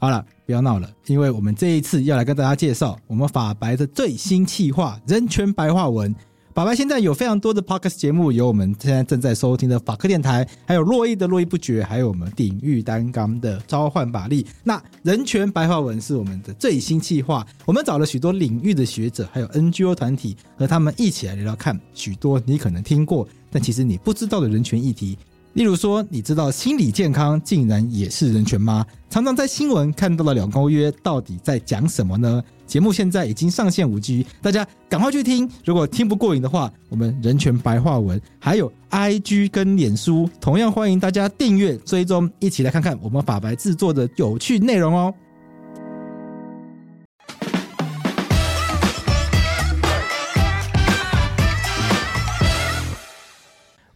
[0.00, 6.14] 好了，不要闹了，因为我们这一次要来跟大家介绍我们法白的最新企划——人权白话文。
[6.54, 14.46] 法白现在有非常多的 Podcast 节目，有我们现在正在收听的法客电台，还有珞亦的络绎不绝，还有我们鼎毓担纲的召唤法力。
[14.64, 25.18] 那人权白话文是我们的最新企划，我们找了许多领域的学者，还有 NGO 团体，和他们一起来聊聊看许多你可能听过，但其实你不知道的人权议题。
[25.54, 28.86] 例如说，你知道心理健康竟然也是人权吗？
[29.08, 32.42] 常常在新闻看到的两公约到底在讲什么呢？
[32.66, 35.50] 节目现在已经上线五 G，大家赶快去听。
[35.64, 45.12] 如果听不过瘾的话，我们人权白话文还有 IG 跟脸书，同样欢迎大家订阅追踪，一起来看看我们法白制作的有趣内容哦。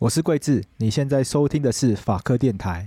[0.04, 2.86] 我是桂智，你现在收听的是法科电台。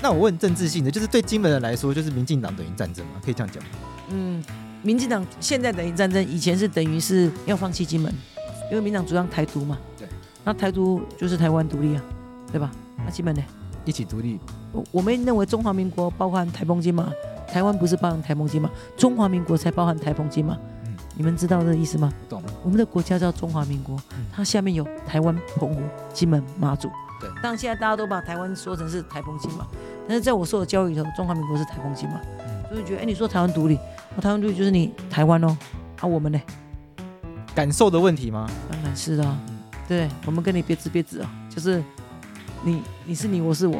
[0.00, 3.14] 那我问政治性的，就是对金门人来说，就是民进党等于战争吗？
[3.20, 3.70] 可以这样讲吗？
[4.10, 4.40] 嗯，
[4.84, 8.14] 民进党现在等于战争，以前是等于是要放弃金门，
[8.70, 9.76] 因为民党主张台独嘛。
[9.98, 10.06] 对。
[10.44, 12.02] 那台独就是台湾独立啊，
[12.52, 12.70] 对吧？
[12.98, 13.42] 那、啊、金门呢？
[13.84, 14.38] 一起独立。
[14.70, 17.12] 我我们认为中华民国包含台澎金马，
[17.48, 20.56] 台湾不是包含台澎金马，中华民国才包含台澎金马。
[21.20, 22.10] 你们知道这个意思吗？
[22.30, 22.42] 懂。
[22.64, 23.94] 我们的国家叫中华民国，
[24.32, 25.82] 它下面有台湾、澎湖、
[26.14, 26.88] 金门、马祖。
[27.20, 27.28] 对。
[27.42, 29.66] 当然现在大家都把台湾说成是台风金马，
[30.08, 32.18] 但是在我受的教育里头，中华民国是台风金马。
[32.38, 32.64] 嗯。
[32.70, 33.78] 所以觉得，哎，你说台湾独立，
[34.16, 35.54] 那台湾独立就是你台湾哦，
[36.00, 36.40] 啊，我们呢？
[37.54, 38.48] 感受的问题吗？
[38.72, 39.38] 当然是啊。
[39.86, 41.84] 对，我们跟你别指别指啊，就是
[42.64, 43.78] 你你是你，我是我。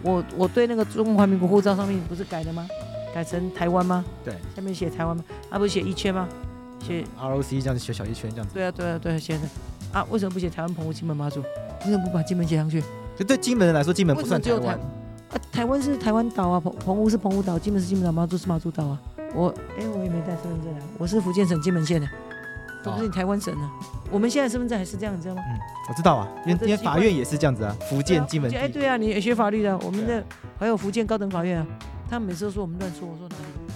[0.00, 2.64] 我我对那个中华民国护照上面不是改的吗？
[3.12, 4.04] 改成台湾吗？
[4.24, 4.32] 对。
[4.54, 5.24] 下面写台湾吗？
[5.50, 6.28] 啊，不是写一圈吗？
[6.80, 8.54] 写 ROC 这样子写小一圈这样子。
[8.54, 9.40] 对啊对啊对啊，写的
[9.92, 11.40] 啊，为什么不写台湾、澎湖、金门、妈祖？
[11.40, 12.82] 为什么不把金门写上去？
[13.16, 14.78] 就对金门人来说，金门不算台湾。
[15.30, 19.00] 啊，台湾是台湾岛啊，澎澎湖是澎湖岛，金门是金门岛，马祖是妈祖岛啊。
[19.34, 22.08] 我哎，我也没带身份证啊，我是福建省金门县的，
[22.82, 23.60] 都不是你台湾省的。
[24.10, 25.42] 我们现在身份证还是这样，你知道吗？
[25.46, 25.58] 嗯，
[25.90, 28.50] 我知道啊，因为因为法院也是这样子啊，福建金门。
[28.54, 30.24] 哎，对啊，你学法律的，我们的
[30.58, 31.66] 还有福建高等法院啊，
[32.08, 33.67] 他们每次都说我们乱说，我说哪里？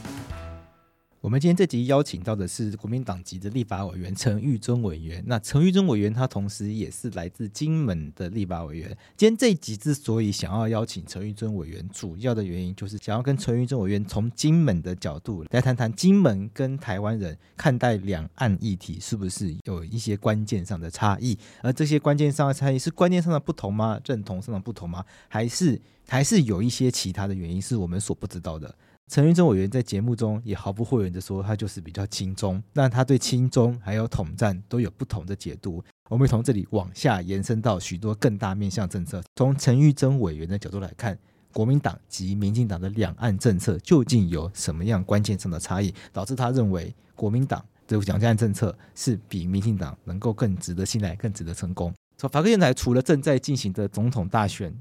[1.22, 5.22] 我们今天这集邀请到的是国民党籍的立法委员陈玉珍委员。
[5.24, 8.88] 那陈玉珍委员他同时也是来自金门的立法委员。
[9.16, 24.00] 今天这一集之所以想要邀请陈玉珍委员，主要的原因就是想要跟陈玉珍委员从金门的角度来谈谈金门跟台湾人看待两岸议题是不是有一些关键上的差异，而这些关键上的差异是观念上的不同吗？
[24.04, 25.04] 认同上的不同吗？
[25.28, 28.74] 还是还是有一些其他的原因是我们所不知道的？
[29.08, 35.84] 陈玉珍委员在节目中也毫不讳言的说，他就是比较亲中，那他对亲中还有统战都有不同的解读。
[36.08, 39.22] 我们从这里往下延伸到许多更大面向政策。
[39.36, 41.18] 从陈玉珍委员的角度来看，
[41.52, 51.92] 国民党及民进党的两岸政策究竟有什么样关键上的差异，导致他认为国民党的两岸政策是比民进党能够更值得信赖、更值得成功。
[52.16, 54.74] 从法客电台除了正在进行的总统大选。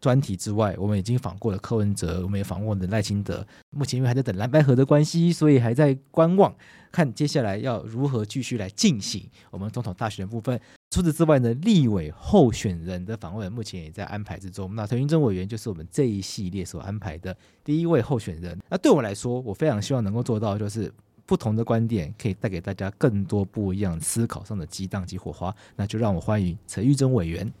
[0.00, 3.46] 专题之外，我们已经访过了柯文哲，我们也访问了赖清德。
[3.70, 6.54] 目前因为还在等蓝白合的关系，所以还在观望，
[6.92, 10.60] 看接下来要如何继续来进行我们总统大选的部分。
[10.90, 14.74] 除此之外呢，立委候选人的访问目前也在安排之中。
[14.74, 18.58] 那陈玉珍委员就是我们这一系列所安排的第一位候选人。
[18.70, 20.90] 那对我来说，我非常希望能够做到，就是
[21.26, 25.54] 不同的观点可以带给大家更多不一样思考上的激荡及火花。
[25.76, 27.52] 那就让我欢迎陈玉珍委员。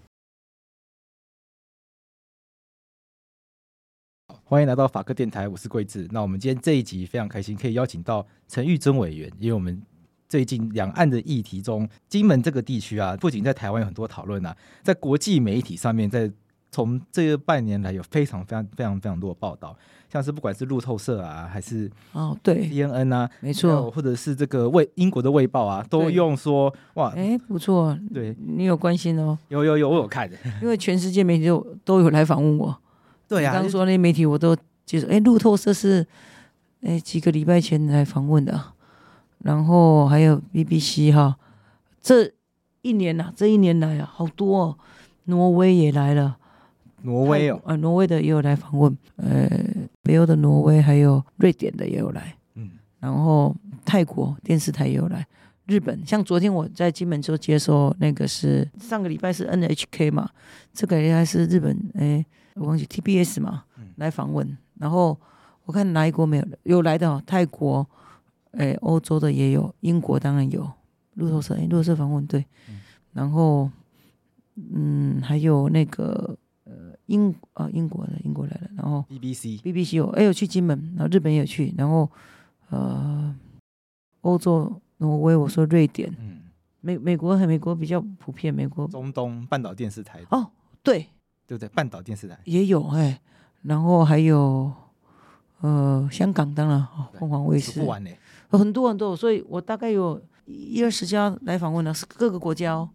[4.50, 6.08] 欢迎来到法客电台，我是桂智。
[6.10, 9.78] 那我们今天这一集非常开心，可以邀请到陈玉珍委员，因为我们
[10.26, 16.32] 最近两岸的议题中，金门这个地区啊，不仅在台湾有很多讨论啊，在国际媒体上面，在
[16.72, 19.76] 从这个半年来有非常非常非常非常多的报道，
[20.10, 22.70] 像是不管是路透社啊，还是哦对。
[22.70, 28.34] CNN 啊，没错，或者是这个卫英国的卫报啊，都用说哇，哎不错，对。
[28.38, 30.26] 你有关心哦，有有有我有看。
[30.30, 32.74] 的，因为全世界媒体都都有来访问我，
[33.28, 36.06] 对呀、啊，刚说那些媒体我都接受，哎路透社是
[36.80, 38.60] 哎几个礼拜前来访问的，
[39.40, 41.36] 然后还有 BBC 哈，
[42.00, 42.32] 这
[42.82, 44.78] 一年呐、啊，这一年来啊，好多、哦，
[45.24, 46.36] 挪威也来了。
[47.02, 49.48] 挪威哦，呃，挪威的也有来访问，呃，
[50.02, 53.54] 北欧的挪威还有瑞典的也有来，嗯，然后
[53.84, 55.24] 泰国电视台也有来，
[55.66, 60.28] 日本像昨天我在金门就接受那个是上个礼拜是 NHK 嘛，
[60.72, 62.26] 这个应该是日本，哎，
[62.58, 63.64] 我忘记 TBS 嘛，
[63.96, 65.18] 来访问，然后
[65.64, 67.86] 我看哪一国没有有来的哦，泰国，
[68.52, 70.70] 哎，欧洲的也有，英国当然有，
[71.14, 72.44] 路透社，哎，路透社访问对，
[73.12, 73.70] 然后，
[74.54, 76.36] 嗯，还有那个。
[76.70, 82.06] 呃，英啊，英国的英国来了，然后 BBC BBC 有，哎，有去金门，然后日本也有去，然后
[82.68, 83.34] 呃，
[84.20, 86.40] 欧洲挪威，我说瑞典，嗯，
[86.82, 90.20] 美美国和美国比较普遍，美国中东半岛电视台。
[90.30, 90.50] 哦，
[90.82, 91.06] 对，
[91.48, 91.68] 对不对？
[91.70, 93.20] 半岛电视台也有哎，
[93.62, 94.70] 然后还有
[95.62, 98.10] 呃，香港当然哦，凤凰卫视，不完呢，
[98.50, 102.88] 很多很多，所以我大概有一二十家来访问了，是各个国家哦，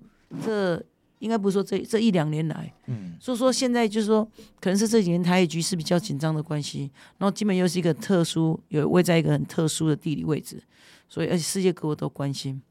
[0.46, 0.82] 这。
[1.20, 4.30] 应该不是说这这一两年来，嗯，所以说现在就是说，
[4.60, 10.62] 可能是这几年台海局势比较紧张的关系，然后基本又是一个特殊，有位在一个很特殊的地理位置，
[11.08, 12.62] 所以而且世界各国都关心。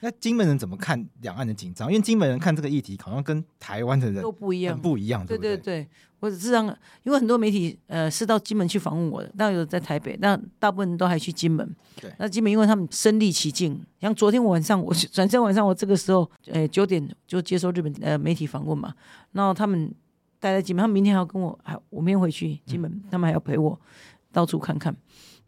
[0.00, 1.90] 那金门人怎么看两岸的紧张？
[1.90, 5.24] 因为金门人看这个议题，好像跟台湾的人都不一样，不一样。
[5.26, 5.86] 对对对，
[6.20, 6.66] 我只是让，
[7.02, 11.68] 因为很多媒体呃是到金门去访问我的，但有在台北，但大部分人都还去金门。
[12.00, 18.94] 对，那金门因为他们身历其境，像昨天晚上我 转天晚上我这个时候，呃九点就接受日本呃媒体访问嘛，
[19.32, 19.92] 然后他们
[20.40, 23.78] 待在金门，他们明天还要跟我还我明天回去金门，嗯、他们还要陪我
[24.32, 24.94] 到处看看。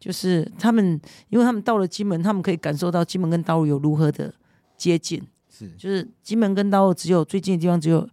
[0.04, 4.30] 就是他们，因为他们到了金门，他们可以感受到金门跟大陆有如何的
[4.76, 5.22] 接近。
[5.48, 8.06] 是，就是金门跟大陆只有最近的地方只有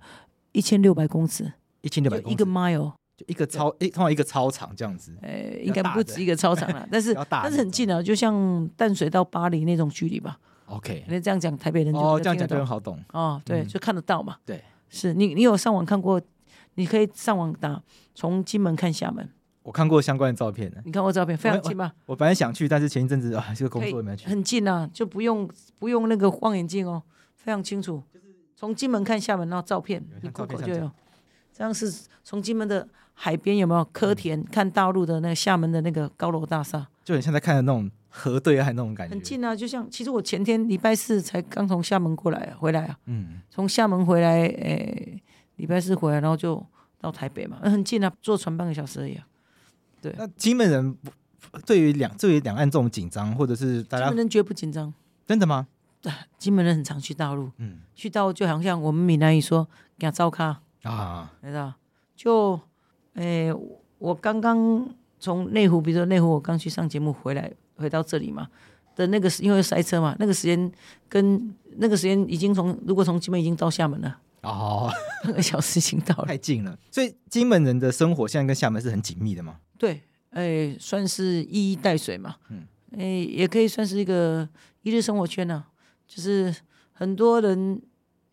[0.53, 1.51] 一千六百公尺，
[1.81, 5.13] 一千六百一个 mile，就一个操，一，通常一个操场这样子。
[5.21, 10.39] 呃，应该不止一个操场了， 但是但是很近啊，就像淡水到巴黎那种距离吧。
[10.67, 12.97] OK，那这样讲，台北人就哦，这样讲就很好懂。
[13.11, 14.37] 哦，对，就看得到嘛。
[14.45, 16.21] 对，是你你有上网看过？
[16.75, 17.83] 你可以上网打
[18.15, 19.27] 从金门看厦门。
[19.63, 21.91] 我看过相关的照片呢，你看过照片非常近吗？
[22.05, 24.27] 我本来想去，但是前一阵子啊，这个工作也没去。
[24.27, 27.01] 很近啊，就不用不用那个望远镜哦，
[27.35, 28.01] 非常清楚。
[28.55, 30.91] 从金门看厦门，然后照片，你 Google 就有。
[31.53, 31.91] 这样是
[32.23, 39.13] 从金门的海边有没有科田看大陆的那个厦门的那个高楼大厦，就很像在看的那种河对岸那种感觉。
[39.13, 45.21] 很近啊，就像其实我前天礼拜四才刚从厦门过来回来啊，嗯，从厦门回来，诶，
[45.57, 46.65] 礼拜四回来，然后就
[46.99, 49.27] 到台北嘛，很近啊，坐船半个小时而已啊。
[50.01, 50.97] 对，那金门人
[51.65, 54.93] 对于两对于两岸这种紧张，或者是大家金门人绝不紧张，
[55.27, 55.67] 真的吗？
[56.01, 59.67] 对，金门人很常去大陆，嗯，去大陆就好像我们闽南语说
[59.99, 61.73] 给他糟咖啊，知道？
[62.15, 62.59] 就，
[63.13, 63.55] 诶、欸，
[63.99, 64.89] 我刚刚
[65.19, 68.47] 从内湖，比如说内湖，我刚去上节目回来，回到这里嘛
[68.95, 70.71] 的那个时，因为塞车嘛，那个时间
[71.07, 74.91] 跟那个时间已经从如果从金门已经到厦门了，哦，
[75.23, 76.77] 半个小时已经到了，太近了。
[76.89, 79.57] 所以金门人的生活现在跟厦门是很紧密的吗？
[79.77, 80.01] 对，
[80.31, 84.47] 哎、欸，算是一衣带水嘛，嗯，哎、欸，也可以算是一个
[84.81, 85.67] 一日生活圈呢、啊。
[86.07, 86.53] 就是
[86.91, 87.81] 很多人，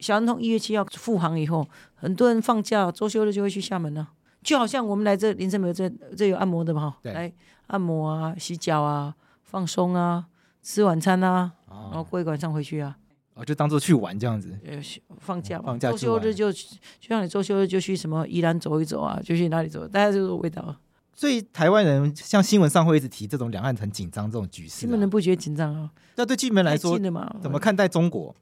[0.00, 4.14] 小人通一月七号复航以后，很多人放假周休日就会去厦门呢、啊。
[4.42, 7.32] 就好像我们来这林森北这这有按摩的嘛，哈来
[7.66, 10.26] 按摩啊、洗脚啊、放松啊、
[10.62, 12.96] 吃晚餐啊，哦、然后过一个晚上回去啊。
[13.38, 14.52] 哦，就当做去玩这样子。
[14.64, 14.80] 呃，
[15.18, 16.58] 放假嘛，放假周休日就就
[17.00, 20.74] 像你周休日就去什么宜兰走一走啊，就去哪里走，大家就是味道。
[21.14, 25.90] 所以台湾人像新闻上会一直提这种两岸很紧张这种局势、啊，金门人不觉得紧张啊？
[26.16, 26.98] 那对金门来说，
[27.40, 28.34] 怎么看待中国？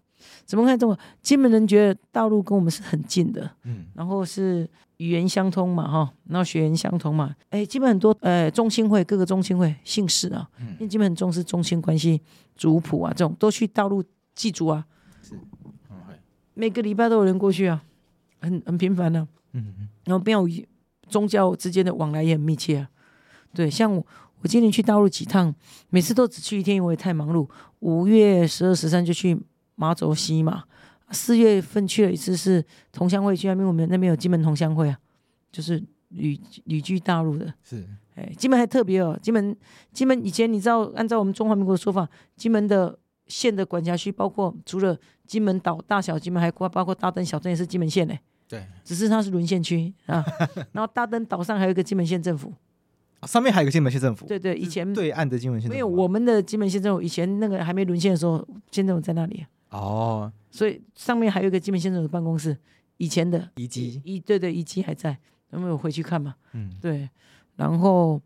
[0.44, 0.98] 怎么看中国？
[1.22, 12.20] 金门人觉得大陆跟我们是很近的，嗯，然后是语言相通嘛，哈，然后血缘相通嘛，哎，基本很多，呃，中心会各个中心会姓氏啊，嗯，因为基本很重视中青关系、
[12.56, 14.02] 族谱啊，这种都去大陆
[14.36, 14.86] 祭祖啊。
[16.58, 17.84] 每个礼拜都有人过去啊，
[18.40, 20.48] 很很频繁的、啊，嗯嗯，然后没有
[21.06, 22.88] 宗教之间的往来也很密切啊。
[23.52, 24.06] 对，像我，
[24.40, 25.54] 我今年去大陆几趟，
[25.90, 27.46] 每次都只去一天，因为太忙碌。
[27.80, 29.38] 五月十二、十三就去
[29.74, 30.64] 马走西嘛，
[31.10, 34.98] 四月份去了一次是同乡会，去那边我们那边有金门同乡会啊，
[35.52, 37.52] 就是旅旅居大陆的。
[37.62, 39.54] 是，哎，金门还特别哦，金门
[39.92, 42.98] 金门以前你知道，按照我们中华民国的说法，金门的。
[43.26, 48.16] 县的管辖区包括除了金门岛、大小金门，还包括大灯、小灯也是金门县的。
[48.48, 50.24] 对，只是它是沦陷区啊。
[50.72, 52.52] 然后大登岛上还有一个金门县政府，
[53.26, 54.26] 上面还有一个金门县政府。
[54.26, 55.74] 对对，以前对岸的金门县政府。
[55.74, 59.44] 没有我们的金门县政府，以前那个还没沦陷的时候，县政府在那里。
[59.70, 62.56] 哦，所以上面还有一个金门县政府办公室，
[62.98, 65.18] 以前的遗迹，遗对对遗迹还在，
[65.50, 66.36] 那么我回去看嘛？
[66.52, 67.10] 嗯，对。
[67.56, 68.22] 然后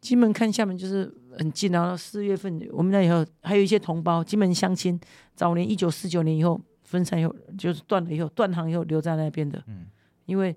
[0.00, 5.00] 金门看厦门就是很近，然后四月份我们那以后还有一些同胞，金门乡亲，
[5.34, 9.86] 早年一九四九年以后分散以后就是断了以后断航以后留在那边的，嗯，
[10.26, 10.54] 因为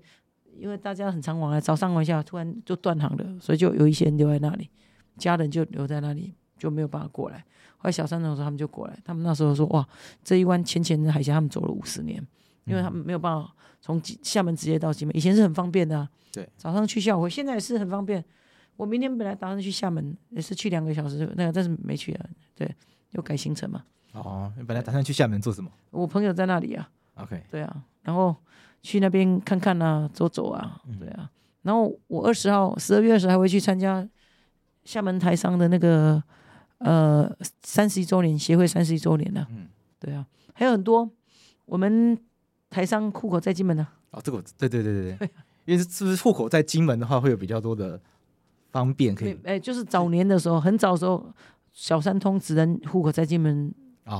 [0.58, 4.68] 因为大家很常往来，早上往下突然就断航了，所以就有一些人留在那里，
[5.16, 7.44] 家人就留在那里就没有办法过来。
[7.78, 9.86] 后来小三的时候他们就过来，他们那时候说哇，
[10.22, 12.24] 这一湾浅浅的海峡他们走了五十年，
[12.64, 16.08] 因为他们没有办法从厦门直接到金门，以前是很方便的啊。
[16.32, 18.24] 对，早上去下午回，现在也是很方便。
[18.82, 22.26] 我明天本来打算去厦门，也是去两个小时，那个但是没去啊。
[22.52, 22.68] 对，
[23.12, 23.84] 又改行程嘛。
[24.10, 25.70] 哦，你本来打算去厦门做什么？
[25.92, 26.90] 我朋友在那里啊。
[27.14, 27.40] OK。
[27.48, 28.34] 对啊，然后
[28.82, 31.30] 去那边看看啊，走走啊，对啊。
[31.62, 34.04] 然后我二十号，十二月二十号还会去参加
[34.82, 36.20] 厦门台商的那个
[36.78, 37.30] 呃
[37.62, 39.46] 三十一周年协会三十一周年呢。
[39.50, 39.68] 嗯，
[40.00, 41.08] 对啊，还有很多
[41.66, 42.18] 我们
[42.68, 43.86] 台商户口在金门呢。
[44.10, 45.30] 哦，这个对对对对对。
[45.66, 48.00] 因为是不是户口在金门的话，会有比较多的
[48.72, 49.38] 方便可以？
[49.44, 51.24] 哎，就是早年的时候，很早的时候，
[51.72, 53.72] 小三通只能户口在金门，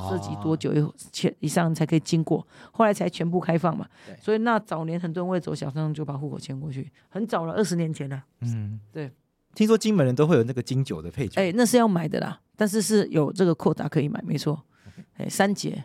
[0.08, 3.88] 涉及多久以后前以上才可以经过，后来才全部开放嘛。
[4.20, 8.22] 所以那早年很多人会走小三通，就把户口迁过去，很早了，二十年前了。
[8.42, 9.10] 嗯，对。
[9.54, 14.62] 听说金门人都会有那个金酒的配酒，哎，那是要买的啦，但是是有这个扩大可以买，没错。
[15.18, 15.84] 哎，三节，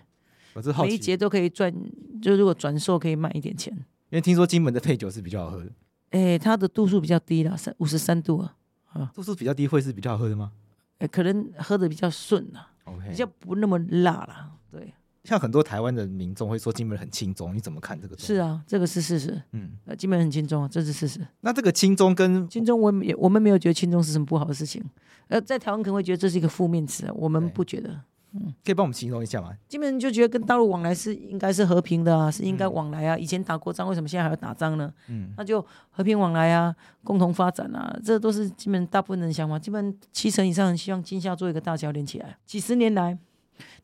[0.81, 1.73] 每一节都可以赚，
[2.21, 3.73] 就如果转售可以卖一点钱。
[4.09, 5.69] 因为听说金门的配酒是比较好喝的，
[6.11, 8.55] 哎，它的度数比较低了，三五十三度啊，
[8.93, 10.51] 啊，度数比较低会是比较好喝的吗？
[10.99, 14.93] 哎，可能喝的比较顺啊，OK，比较不那么辣啦，对。
[15.23, 18.17] 像很多台湾的民众会说金门很轻松，你怎么看这个？
[18.17, 21.19] 是啊，这个是事实，嗯，金门很轻松啊，这是事实。
[21.41, 24.81] 那这个轻松跟轻松，我们我们没有觉得轻松是什么不好的事情，
[25.27, 27.99] 呃，在台湾可能会觉得这是一个负面词，我们不觉得。
[28.33, 29.53] 嗯，可以帮我们形容一下吗？
[29.67, 33.17] 基本上就觉得跟大陆往来是应该是和平的啊，是应该往来啊。
[33.17, 34.93] 以前打过仗，为什么现在还要打仗呢？
[35.07, 39.57] 嗯，那就和平往来啊，共同发展啊，这都是基本大部分人想法。
[39.57, 42.37] 基本七成以上人希望今夏做一个大桥连起来。
[42.45, 43.19] 几十年来，你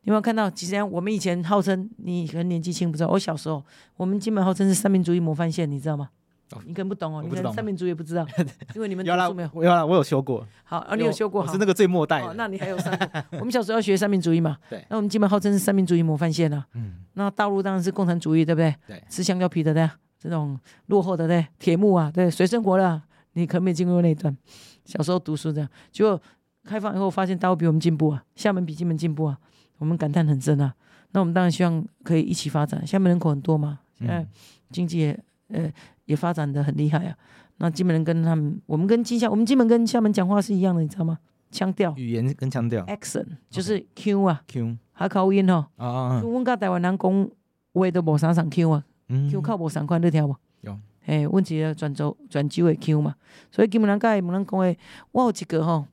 [0.04, 0.50] 有没有看到？
[0.50, 3.64] 几十年我们以前号称，你可能年纪轻不知道，我小时候
[3.96, 6.10] 我们基本号称是三民主义模范县，你知道吗？
[6.66, 8.26] 你可能不懂哦，你可能三民主义也不知道，
[8.74, 9.50] 因为你们有啦，没有？
[9.62, 10.46] 有啦，我有修过。
[10.64, 11.42] 好，啊，你有修过？
[11.42, 12.20] 我是那个最末代。
[12.22, 12.98] 哦，那你还有三？
[13.40, 14.56] 我们小时候要学三民主义嘛？
[14.70, 14.84] 对。
[14.88, 16.66] 那我们基本号称是三民主义模范县啊。
[16.74, 16.96] 嗯。
[17.14, 18.74] 那大陆当然是共产主义，对不对？
[18.86, 19.02] 对。
[19.08, 23.02] 吃香蕉皮的对，这种落后的对，铁幕啊，对，水生活了。
[23.34, 24.36] 你可能没经过那一段，
[24.84, 26.20] 小时候读书这样，结果
[26.64, 29.36] 开放以后发现大陆比我们进步啊，厦门比金门进步啊，
[29.78, 30.72] 我们感叹很深啊。
[31.10, 32.86] 那我们当然希望可以一起发展。
[32.86, 34.24] 厦门人口很多嘛，现在
[34.70, 35.70] 经济也呃。
[36.06, 37.16] 也发展得很厉害啊！
[37.58, 41.18] 那金门人跟他们，我们跟金厦，我们金门跟厦门讲话是一样的，你知道吗？
[41.50, 45.66] 腔调、语言跟腔调，accent 就是 Q 啊，Q 还口音哦。
[45.76, 46.22] 啊啊！
[46.24, 47.30] 我们跟台湾人讲
[47.72, 48.84] 话都无啥上 Q 啊
[49.30, 50.34] ，Q 靠无三块你听无？
[50.62, 50.76] 有。
[51.06, 53.14] 诶，问题了转州泉州的 Q 嘛？
[53.52, 54.76] 所以金门人跟我们讲诶，
[55.12, 55.86] 我有一个吼，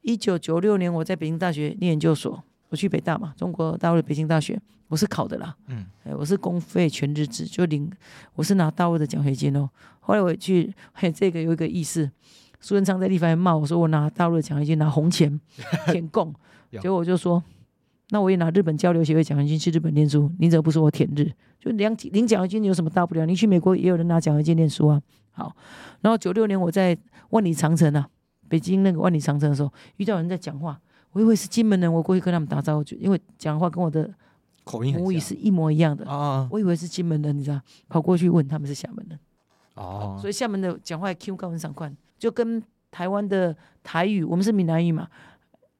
[0.00, 2.42] 一九九六年我在北京大学念研究所，
[2.74, 4.60] 我去北大嘛，中国大陆的北京大学。
[4.88, 7.88] 我是考的啦，嗯，哎，我是公费全日制，就领，
[8.34, 9.70] 我是拿大陆的奖学金哦。
[10.00, 12.10] 后来我去，嘿， 这个有一个意思，
[12.58, 15.40] 苏贞昌在立法院骂我说我拿大陆的奖学金拿红钱
[15.86, 16.34] 填供，
[16.72, 17.40] 结果我就说，
[18.10, 21.30] 那我也拿日本交流协会奖学金去日本念书，你怎么不说我舔日？
[21.60, 23.24] 就领领奖学金有什么大不了？
[23.24, 25.00] 你去美国也有人拿奖学金念书啊。
[25.30, 25.54] 好，
[26.02, 26.96] 然后九六年我在
[27.30, 28.06] 万里长城啊，
[28.48, 30.78] 北京那个万里长城的时候，遇到人在讲话，
[31.14, 34.12] 我以为是金门人，我过去跟他们打招呼，就因为讲话跟我的。
[34.64, 36.48] 口音母语是一模一样的啊！
[36.50, 39.18] 我以为是金门人，你知道，跑过去问他们是厦门人
[39.74, 45.06] 哦，所以厦门的讲话 Q 高很上宽，就跟台湾的台语，我们是闽南语嘛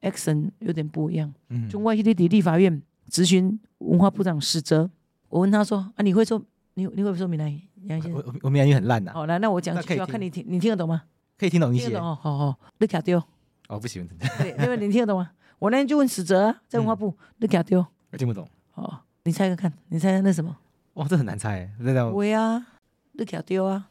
[0.02, 1.32] ，accent 有点不一样。
[1.48, 4.90] 嗯，中外一地立法院咨询文化部长史哲，
[5.30, 6.38] 我问他说啊，你会说
[6.74, 7.62] 你你会不会说闽南语？
[7.84, 9.12] 杨先生，我我闽南语很烂呐。
[9.14, 11.04] 好，来，那我讲几句，要看你听，你听得懂吗？
[11.38, 11.86] 可以听懂一些。
[11.86, 13.22] 听得懂哦，好好，你卡丢
[13.68, 14.06] 哦，不行。
[14.38, 15.30] 对，因为你听得懂吗？
[15.58, 18.48] 我那天就问史哲，在文化部，你卡丢，我听不懂。
[18.74, 20.56] 哦，你猜看看，你猜猜那什么？
[20.94, 22.66] 哇，这很难猜，那叫喂啊，
[23.12, 23.88] 日卡丢啊，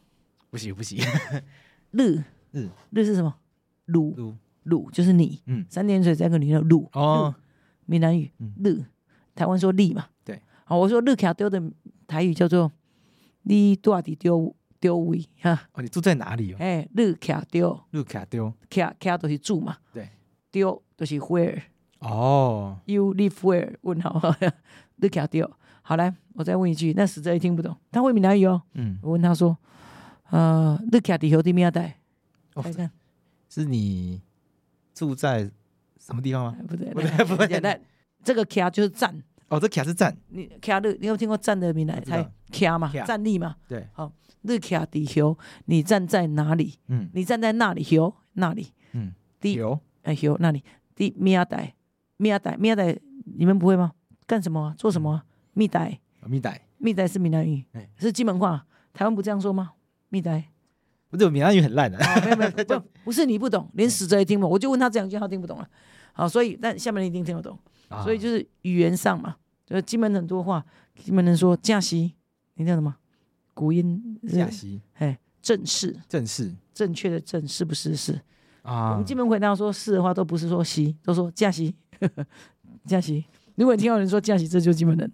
[0.50, 0.98] 不行不行，
[1.92, 2.22] 日。
[2.52, 2.68] 日。
[2.90, 3.34] 日是什么？
[3.86, 4.14] 鲁。
[4.16, 4.34] 鲁。
[4.62, 6.88] 鲁就是你，嗯，三点水加个你的鲁。
[6.94, 7.34] 哦，
[7.84, 8.30] 闽南语
[8.62, 8.82] 日，
[9.34, 11.62] 台湾说力嘛，对，好，我说日卡丢的
[12.06, 12.72] 台语叫做
[13.42, 15.58] 你到底丢丢位哈？
[15.72, 16.56] 哦，你住在哪里哦？
[16.60, 20.10] 哎，日卡丢，日卡丢，卡卡都是住嘛，对，
[20.50, 21.62] 丢都是 where。
[22.00, 23.76] 哦，You live where？
[23.80, 24.20] 问号，
[25.30, 25.50] 丢。
[25.80, 28.60] 好来，我再问一句，那死者也听不懂，他会闽南语哦。
[28.74, 29.56] 嗯，我问他说，
[30.28, 31.98] 呃，你徛伫何地咩带？
[32.52, 32.90] 看看，
[33.48, 34.20] 是你
[34.92, 35.50] 住在
[35.98, 36.58] 什么地方吗？
[36.68, 37.58] 不对，不对，不对。
[37.60, 37.80] 来，
[38.22, 39.22] 这个徛就是站。
[39.48, 40.14] 哦，这徛是站。
[40.28, 40.50] 你
[41.00, 42.04] 你有听过站的闽南？
[42.04, 43.56] 才徛嘛，站立嘛。
[43.68, 43.86] 对。
[43.92, 45.36] 好，日徛底休？
[45.66, 46.74] 你站在哪里？
[46.88, 48.14] 嗯，你站在那里休？
[48.34, 48.68] 那里。
[48.92, 49.12] 嗯。
[49.40, 49.80] 地何？
[50.02, 50.36] 哎休？
[50.38, 50.62] 那里。
[50.94, 51.74] 地咩带？
[52.16, 52.56] 咩带？
[52.56, 52.96] 咩带？
[53.36, 53.92] 你们不会吗？
[54.26, 54.74] 干什么？
[54.78, 55.22] 做什么？
[55.54, 56.00] 密带？
[56.26, 56.62] 密带？
[56.78, 57.64] 密带是闽南语，
[57.96, 58.66] 是金门话。
[58.92, 59.72] 台湾不这样说吗？
[60.10, 60.50] 密带？
[61.08, 61.98] 不是，闽南语很烂的。
[62.24, 64.50] 没有没有， 不不是你不懂，连死者也听不懂。
[64.50, 65.68] 我就问他这两句，他听不懂了。
[66.12, 67.58] 好，所以但下面人一定听得懂。
[68.02, 70.64] 所以就是语言上嘛，就是金门很多话，
[70.96, 72.14] 金门人说“驾西”，
[72.54, 72.96] 你知道吗？
[73.52, 78.20] 古音“驾西”，哎，正式，正式，正确的“正”是不是是
[78.62, 78.90] 啊？
[78.90, 81.74] 我们基本回答说“是”的话，都不是说“西”，都说“驾西
[82.86, 83.24] ”，“驾西”。
[83.56, 85.12] 如果你听到人说“驾西”，这就是金门人。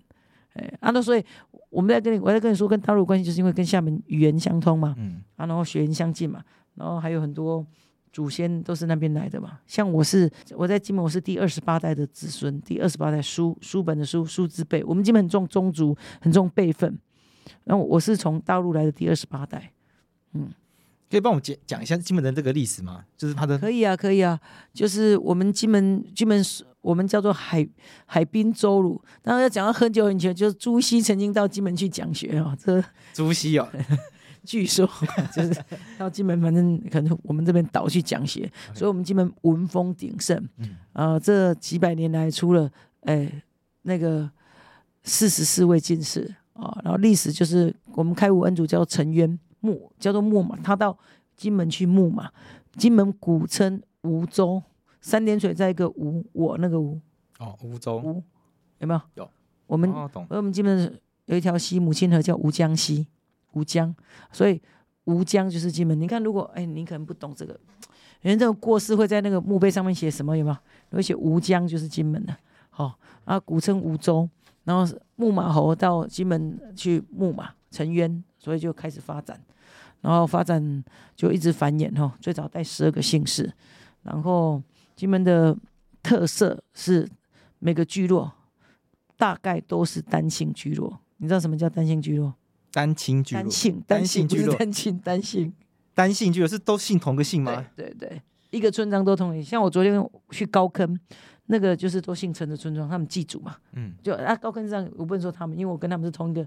[0.55, 1.25] 哎，啊，那所以
[1.69, 6.43] 我们在跟你，我在跟你说，跟大陆关系，就是因为跟厦门语言相通嘛，嗯，啊，然后血缘相近嘛，
[6.75, 7.65] 然后还有很多
[8.11, 9.61] 祖先都是那边来的嘛。
[9.67, 16.99] 像我是我在金门，我是第二十八代的子孙，第二十八代书书本的书书字辈，我们基本很重宗族，很重辈分。
[17.65, 19.73] 然后我是从大陆来的第二十八代，
[20.35, 20.51] 嗯。
[21.11, 23.05] 可以帮我们讲讲一下金门的这个历史吗？
[23.17, 24.39] 就是他的可以啊，可以啊，
[24.73, 26.41] 就是我们金门金门
[26.83, 27.69] 我们叫做海
[28.07, 32.81] 海滨州鲁，然要讲到很久很久，就是朱熹曾经到金门去讲学哦，这
[33.13, 33.69] 朱熹哦，
[34.47, 34.89] 据说
[35.35, 35.65] 就是
[35.99, 40.39] 到金门，反正可能我们这边岛去讲学.所以我们金门文风鼎盛，
[40.93, 43.43] 啊、呃，这几百年来出了哎
[43.83, 44.31] 那个
[45.03, 49.39] 四十四位进士啊，然后历史就是我们开武恩主叫陈渊。
[49.63, 50.99] 牧叫做牧嘛，他到
[51.37, 52.31] 金门去牧嘛。
[52.79, 54.63] 金门古称吴州，
[55.03, 56.99] 三点水在一个吴，我那个吴。
[57.39, 57.99] 哦，吴州。
[57.99, 58.23] 吴
[58.79, 59.01] 有没有？
[59.17, 59.31] 有。
[59.67, 60.27] 我们、哦、懂。
[60.31, 63.07] 而我们金门有一条溪，母亲河叫吴江溪，
[63.53, 63.95] 吴江。
[64.33, 64.59] 所以
[65.05, 66.01] 吴江就是金门。
[66.01, 67.61] 你看，如果哎，你可能不懂这个，
[68.23, 70.39] 人这个过世会在那个墓碑上面写什么？
[70.39, 70.57] 有没有？
[70.93, 72.35] 有写吴江就是金门的。
[72.71, 72.95] 好、哦，
[73.27, 74.27] 啊，古称吴州，
[74.65, 78.23] 然后牧马侯到金门去牧马，陈渊。
[78.43, 79.39] 所以就开始发展，
[80.01, 80.83] 然后发展
[81.15, 82.11] 就一直繁衍哈。
[82.23, 83.53] 最早带十二个姓氏，
[84.03, 84.63] 然后
[84.97, 85.55] 金门的
[86.03, 87.07] 特色是
[87.59, 88.33] 每个聚落
[89.19, 90.99] 大概都是单姓聚落。
[91.19, 92.33] 你知道什么叫单姓聚落？
[92.73, 93.43] 单亲聚落。
[93.43, 94.57] 单姓单姓聚落。
[94.57, 95.53] 单姓单姓
[95.93, 97.67] 单姓聚落是都姓同个姓吗？
[97.77, 99.43] 对对对，一个村庄都同一。
[99.43, 100.99] 像我昨天去高坑，
[101.51, 103.57] 那个就是都姓陈的村庄，他们祭祖嘛。
[103.73, 103.93] 嗯。
[104.03, 106.47] 就啊，高坑上我不能说他们，因为我跟他们是同一个。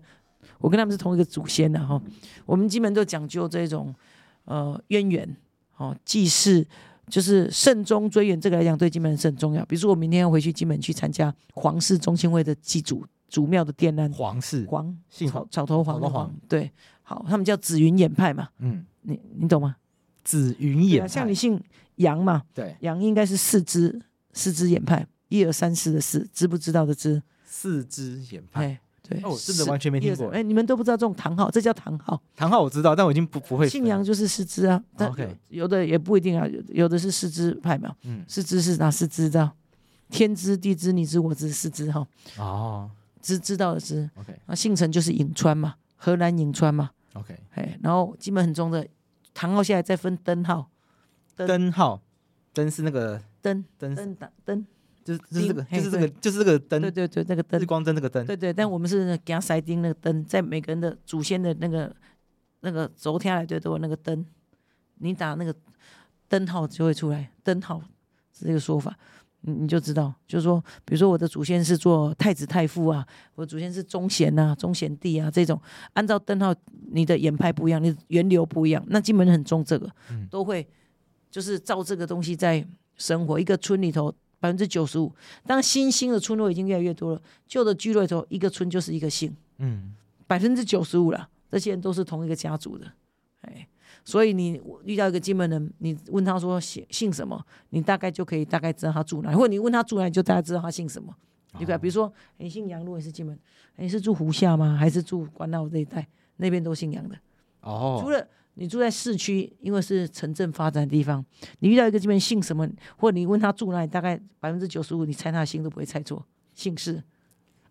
[0.58, 2.02] 我跟他们是同一个祖先的哈，
[2.46, 3.96] 我们基本都讲究这种
[4.44, 5.38] 呃渊源，
[5.78, 6.68] 哦祭祀
[7.08, 9.64] 就是慎终追远，这个来讲对金门人是很重要。
[9.64, 16.70] 比如说我明天要回去金门去参加皇室中心会的祭祖祖庙的奠安，皇室皇姓草草头黄的黄，对，
[17.04, 19.78] 好，他们叫紫云眼派嘛，嗯，你你懂吗？
[20.26, 21.58] 紫云岩派，像你姓
[21.96, 24.02] 杨嘛，对，杨应该是四支
[24.34, 28.80] 四支岩派，一二三四的四，知不知道的知，四支岩派。
[29.08, 30.30] 对，哦，真的完全没听过。
[30.30, 32.22] 哎，你们都不知道这种唐号，这叫唐号。
[32.38, 33.68] 唐号我知道，但我已经不不会。
[33.68, 35.14] 信阳就是四支啊，但
[35.50, 37.94] 有的也不一定啊，有的是四支派嘛。
[38.04, 39.52] 嗯，四支是哪四支的？
[40.10, 42.08] 天知地知你知我知四支哈。
[42.38, 42.90] 哦，
[43.22, 44.10] 知知道的知。
[44.16, 46.92] OK，那姓陈就是颍川嘛，河南颍川嘛。
[47.14, 48.88] OK，哎，然后基本很重的
[49.34, 50.70] 唐号，现在再分灯号。
[51.36, 52.02] 灯号，
[52.54, 54.66] 灯是那个灯灯灯灯。
[55.06, 56.82] 就是就是这个，就是这个，就是这个灯。
[56.82, 57.60] 对对对，那个灯。
[57.60, 58.26] 日光灯，那个灯。
[58.26, 61.94] 对对，但我们是给他塞钉那个灯，在每个人的祖先的那个
[62.62, 64.26] 那个轴天来对都有那个灯，
[65.00, 65.54] 你打那个
[66.30, 67.30] 灯号就会出来。
[67.44, 67.82] 灯号
[68.32, 68.98] 是这个说法，
[69.42, 75.62] 你你就知道，就是说，比如说我的祖先是做太子太傅啊，我的祖先是忠贤呐、忠贤帝啊这种，
[75.96, 76.56] 按照灯号，
[76.94, 79.92] 你的眼派不一样，你的源流不一样，那金门人很重这个，
[80.30, 80.66] 都会
[81.30, 82.66] 就是照这个东西在
[82.98, 84.14] 生活，一个村里头。
[84.40, 85.10] 百分之九十五，
[85.48, 89.96] 当新兴的村落已经越来越多了，旧的聚落里头一个村就是一个姓，嗯，
[90.28, 92.86] 百分之九十五了，这些人都是同一个家族的，
[93.44, 93.66] 哎，
[94.04, 101.16] 所以你遇到一个金门人，你问他说姓姓什么，你大概就可以大概知道他住哪，或者你问他住哪，你就大概知道他姓什么。
[101.58, 103.40] 你看，比如说你姓杨，如果是金门，
[103.78, 104.76] 你是住湖下吗？
[104.76, 106.06] 还是住关澳这一带？
[106.36, 107.16] 那边都姓杨的。
[107.62, 108.28] 哦，除了。
[108.56, 111.26] 你住在市区，因为是城镇发展的地方，
[111.60, 117.04] 你遇到一个这边姓什么，或者你问他住哪里，大概百分之九十五，你猜他的姓都不会猜错，姓氏。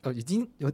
[0.02, 0.70] 哦，已经有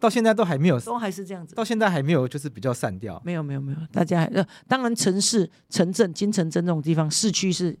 [0.00, 3.22] 到现在都还没有，都还是这样子，到现在还没有就是比较散掉。
[3.24, 7.78] 没有没有没有，大家还呃，当然城市、城镇、金城镇这种地方，市区是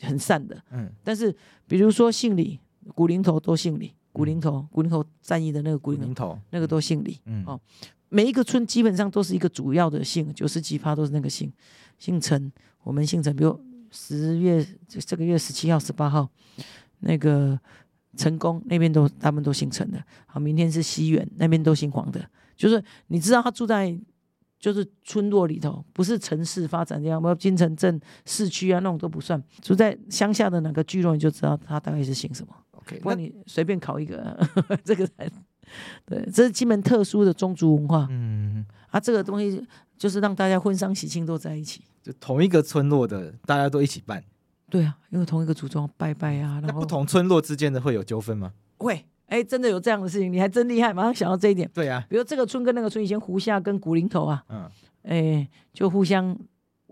[0.00, 0.60] 很散的。
[0.72, 1.32] 嗯，但是
[1.68, 2.58] 比如说姓李，
[2.96, 7.18] 古林头都姓李，古宁头，古宁头战役的那个古宁头，那个都姓李。
[7.26, 7.60] 嗯，哦，
[8.08, 11.52] 每一个村基本上都是一个主要的姓，九十几趴都是那个姓，
[11.98, 12.52] 姓陈。
[12.82, 13.58] 我们姓陈，比如
[13.90, 16.28] 十月这个月十七号、十八号，
[17.00, 17.58] 那个
[18.16, 20.02] 成功那边都他们都姓陈的。
[20.26, 23.96] 好，明天是西园那边都姓黄的，就是你知道他住在
[24.58, 32.54] 就是村落里头，不是城市发展这样，没有金城镇市区啊那种都不算，住在乡下的哪个聚落，你就知道他大概是姓什么。
[32.80, 34.36] OK，不然你随便考一个，
[34.84, 35.28] 这个才
[36.04, 38.06] 对，这是金门特殊的宗族文化。
[38.10, 39.64] 嗯，啊，这个东西
[39.96, 41.82] 就是让大家婚丧喜庆都在一起。
[42.02, 44.22] 就同一个村落的，大家都一起办。
[44.68, 48.52] 对啊，因为同一个祖宗拜拜啊，然后不同村落之间的会有纠纷吗？
[48.78, 51.70] 会，哎，真的有这样的事情，你还真厉害，马上想到这一点。
[51.74, 54.70] 对啊，比如这个村跟那个村以前胡夏跟古林头啊，嗯，
[55.02, 56.36] 哎，就互相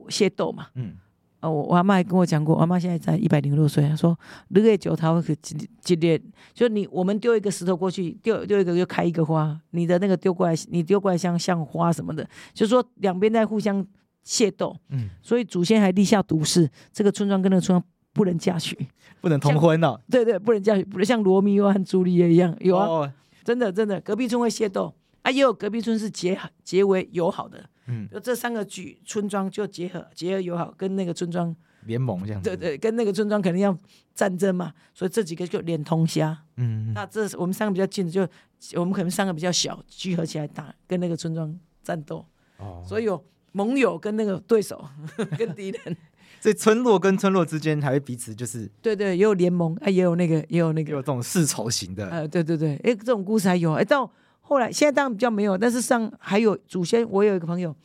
[0.08, 0.66] 械斗嘛。
[0.74, 0.96] 嗯，
[1.40, 6.20] 哦，我我阿妈还跟我讲过，我阿妈现在才一百零六岁，她说那个九桃可激激烈，
[6.54, 13.86] 就你我们丢一个石头过去，丢丢一个就开一个花，你的那个丢过来，你丢过来像像花什么的，就是说两边在互相。
[14.24, 18.76] 械斗，嗯，所以祖先还立下毒誓，这个村庄跟那个村庄不能嫁娶，
[19.22, 19.98] 不能通婚哦。
[20.10, 31.54] 对对，不能嫁娶，不能像罗密欧和朱丽叶一样，有啊，哦、真的真的，隔壁村会械斗啊，也有隔壁村是结结为友好的，嗯，就这三个举村庄就结合结合友好，跟那个村庄
[31.86, 33.76] 联盟这样子，对对，跟那个村庄肯定要
[34.14, 38.24] 战争嘛，所以这几个就连通虾，嗯，那这我们三个比较近的就，
[38.60, 42.24] 就我们可能三个比较小，聚合起来打，跟那个村庄战斗，
[42.58, 43.24] 哦，所以有。
[43.52, 44.84] 盟友跟那个对手
[45.36, 45.96] 跟敌人，
[46.38, 50.92] 所以村落跟村落之间还会彼此就是对对，也有联盟，哎，也有那个也有那个。
[50.92, 54.08] 有这种世仇型的，呃，对对对，哎，这种故事还有，哎，到
[54.48, 57.76] 后来现在当然比较没有，但是上还有祖先，我有一个朋友，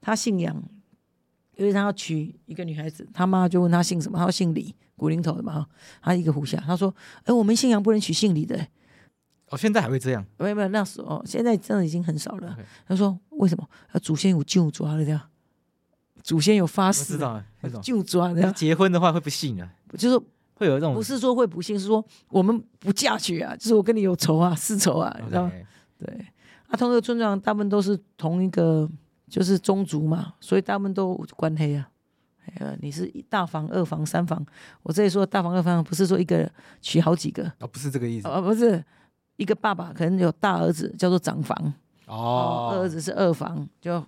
[0.00, 0.54] 他姓杨，
[1.56, 5.66] 因为他要娶一个女孩子，他妈就问他姓什么，他说姓李，古林头的嘛，
[6.00, 8.64] 他一个胡夏，他说，哎，我们姓杨不能娶姓李的。
[9.48, 10.24] 哦，现在还会这样？
[10.38, 12.56] 没有没有，那时候现在真的已经很少了。
[12.86, 13.68] 他说为什么？
[14.00, 15.20] 祖先有救抓了这样，
[16.22, 17.42] 祖先有发誓，知道
[17.82, 18.52] 救抓的。
[18.52, 19.68] 结婚的话会不信啊？
[19.98, 20.16] 就是
[20.54, 25.52] 会有这种，不是说会不信，是说我们不嫁娶啊，就是我跟你有仇啊，私仇啊.你知道吗？
[26.04, 26.26] 对，
[26.68, 28.88] 啊，同一个村庄，大部分都是同一个，
[29.28, 31.88] 就是宗族嘛，所以大部分都关黑啊。
[32.44, 34.44] 哎呀，你是大房、二房、三房，
[34.82, 38.84] 我这里说大房、二房，不是说一个娶好几个哦，不是这个意思，哦，不是。
[39.36, 41.74] 一个爸爸可能有大儿子叫做长房
[42.06, 44.04] 哦，二儿子是二房，就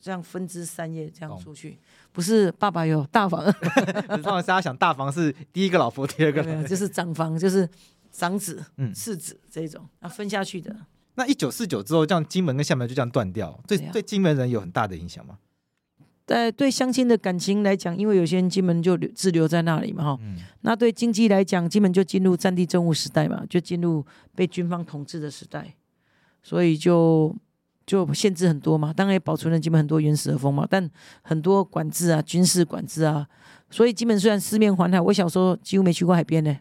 [0.00, 1.78] 这样分支三叶这样出去。
[2.12, 3.40] 不是爸爸有大房，
[4.10, 7.66] 通常大家想大房是第一个老婆，第二个老婆就是长房，就是
[8.10, 10.74] 长子、嗯、次子这种啊分下去的。
[11.16, 15.38] 那一九四九之后，这样金门跟厦门就这样断掉，对对金门人有很大的影响吗？
[16.26, 20.38] 在对乡亲的感情来讲，因为有些人金门就滞留在那里嘛，哈、嗯。
[20.62, 24.02] 那对经济来讲，金门就进入战地政务时代嘛，就进入
[24.34, 25.74] 被军方统治的时代，
[26.42, 27.36] 所以就
[27.84, 28.90] 就限制很多嘛。
[28.90, 33.28] 当然也保存了金门很多原始的风貌，但很多管制啊，军事管制啊。
[33.68, 36.56] 所以金门虽然四面环海，我小时候几乎没去过海边呢。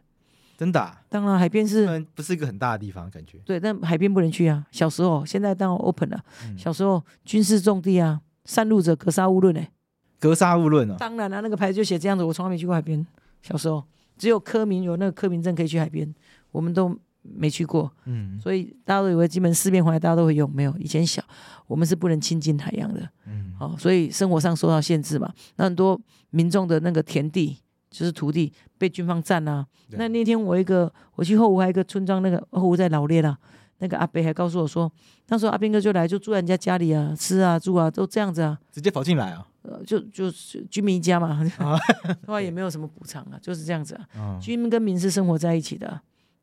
[0.57, 1.01] 真的、啊？
[1.09, 3.39] 当然海边是不是一个很大的地方，感觉。
[3.45, 4.65] 对，但海边不能去啊。
[4.71, 6.23] 小时候，现在当然 open 了。
[6.45, 8.21] 嗯、小时候军事重地啊。
[8.45, 9.71] 擅入者格杀勿论，哎，
[10.19, 10.97] 格杀勿论啊。
[10.99, 12.25] 当然了、啊，那个牌子就写这样子。
[12.25, 13.07] 我从来没去过海边，
[13.41, 13.81] 小时候
[14.17, 16.13] 只有科民有那个科民证可以去海边，
[16.51, 17.89] 我们都没去过。
[18.03, 20.75] 嗯，所以大家都以为金门四面环海，大家都会用，没有。
[20.77, 21.23] 以前小，
[21.67, 23.09] 我们是不能亲近海洋的。
[23.27, 25.33] 嗯，好、哦，所以生活上受到限制嘛。
[25.55, 25.97] 那很多
[26.31, 27.57] 民众的那个田地，
[27.93, 29.65] 就是土地被军方占啊。
[29.89, 33.37] 那那天我一个我去后湖，还有一个村庄，那个后湖在老练啊。
[33.79, 34.89] 那个阿伯还告诉我说，
[35.27, 40.31] 那时候阿兵哥就来，就住在人家家里啊，吃啊住啊，都这样子啊，直接跑进来啊，呃，就就
[40.69, 41.43] 居民家嘛，
[42.25, 44.07] 后来也没有什么补偿啊，就是这样子啊。
[44.15, 45.99] 哦、居民跟民是生活在一起的，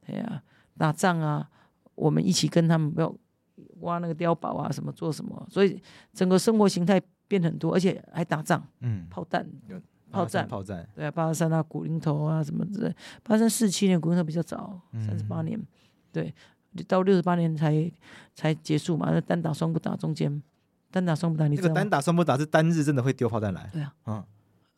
[0.06, 0.42] 哎呀、啊，
[0.76, 1.48] 打仗啊，
[1.94, 3.14] 我们一起跟他们要
[3.80, 5.80] 挖那个碉堡啊，什么做什么，所以
[6.12, 9.46] 整个生活形态变很多，而且还打仗，嗯，炮弹，
[10.10, 15.60] 炮战，炮战，对啊，八十三啊，古林头啊，什么之类，八三四七年古林头比较早，三十八年，
[16.12, 16.34] 对。
[16.86, 17.90] 到六十八年才
[18.32, 19.10] 才结束嘛？
[19.10, 20.40] 那单打双不打中间，
[20.92, 21.56] 单打双不打，你？
[21.56, 23.68] 这个单打双不打是单日真的会丢炮弹来？
[23.72, 24.24] 对啊，嗯，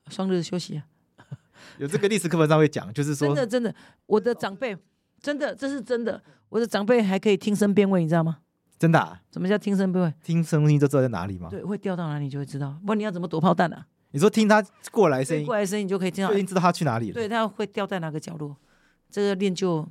[0.08, 0.86] 双日休息啊。
[1.76, 3.74] 有这个历史课本上会讲，就是说真的真的，
[4.06, 4.74] 我的长辈
[5.20, 6.18] 真的这是真的，
[6.48, 8.38] 我的长辈还可以听声辨位，你知道吗？
[8.78, 8.98] 真的？
[8.98, 9.20] 啊？
[9.30, 10.14] 什么叫听声辨位？
[10.24, 11.50] 听声音就知道在哪里吗？
[11.50, 12.80] 对，会掉到哪里就会知道。
[12.86, 13.86] 不然你要怎么躲炮弹啊？
[14.12, 17.14] 你说听他过来声音，过来声音你就可以听到，就已经知道他去哪里了。
[17.14, 18.56] 对，他会掉在哪个角落，
[19.10, 19.86] 这个练就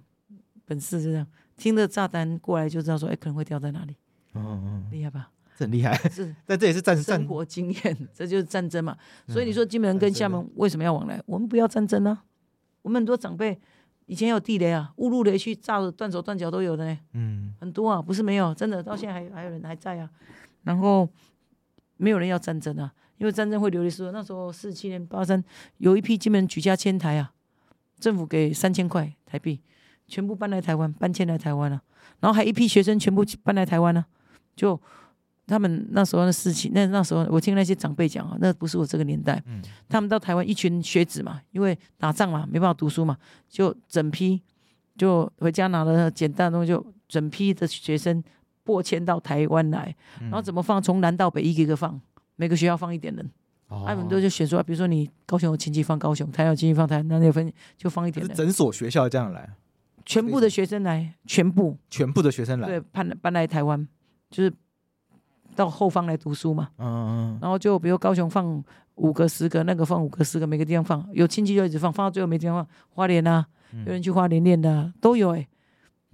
[0.66, 1.28] 本事是这样。
[1.58, 3.96] 听着炸弹过来就知道说，哎，可能会掉在哪里。
[4.34, 5.30] 嗯嗯，厉害吧？
[5.58, 5.94] 这很厉害。
[6.10, 8.98] 是，但这也是战生活经验，这就是战争嘛。
[9.28, 11.22] 所以你说金门跟厦门为什么要往来？
[11.26, 12.24] 我们不要战争啊。
[12.82, 13.60] 我们很多长辈
[14.08, 16.98] 以前有地雷啊，误入雷区炸的断手断脚都有的呢。
[17.14, 20.10] 嗯，很多啊，不是没有，真的到现在还还有人还在啊。
[20.64, 21.08] 然后
[21.98, 24.12] 没有人要战争啊，因为战争会流离失所。
[24.12, 25.42] 那时候四七年八三，
[25.78, 27.32] 有一批金门举家迁台啊，
[28.00, 29.62] 政府给三千块台币，
[30.08, 31.82] 全部搬来台湾，搬迁来台湾了、啊。
[32.20, 34.08] 然后还一批学生全部搬来台湾了、啊，
[34.56, 34.82] 就。
[35.48, 39.42] 他们那时候的事情，那那时候我听那些长辈讲啊，那不是我这个年代。
[39.48, 43.18] 嗯，他们到台湾一群学子嘛，因为打仗嘛，没办法读书嘛，
[43.50, 44.42] 就整批
[44.96, 48.24] 就回家拿了简单的东西，就整批的学生
[48.64, 49.94] 过迁到台湾来。
[50.22, 50.82] 然后怎么放？
[50.82, 52.00] 从南到北一个一个放，
[52.42, 53.30] 每个学校放一点人。
[53.68, 58.36] 哦，他们都就选出来，比如说你高雄有亲戚放高雄，台有亲戚放台，那那分就放一点人。
[58.36, 59.48] 整所学校这样来，
[60.06, 63.88] 全部的学生来，全部全部的学生来，对，搬搬来台湾，
[64.32, 64.52] 就是。
[65.54, 68.64] 到后方来读书嘛，嗯嗯，然后就比如高雄放
[68.96, 72.68] 五个十个，那个放五个十个，每个地方放，有亲戚就一直放，放到最后没地方放。
[72.92, 73.46] 花莲啊，
[73.86, 75.48] 有人去花莲念的、啊、都有哎、欸，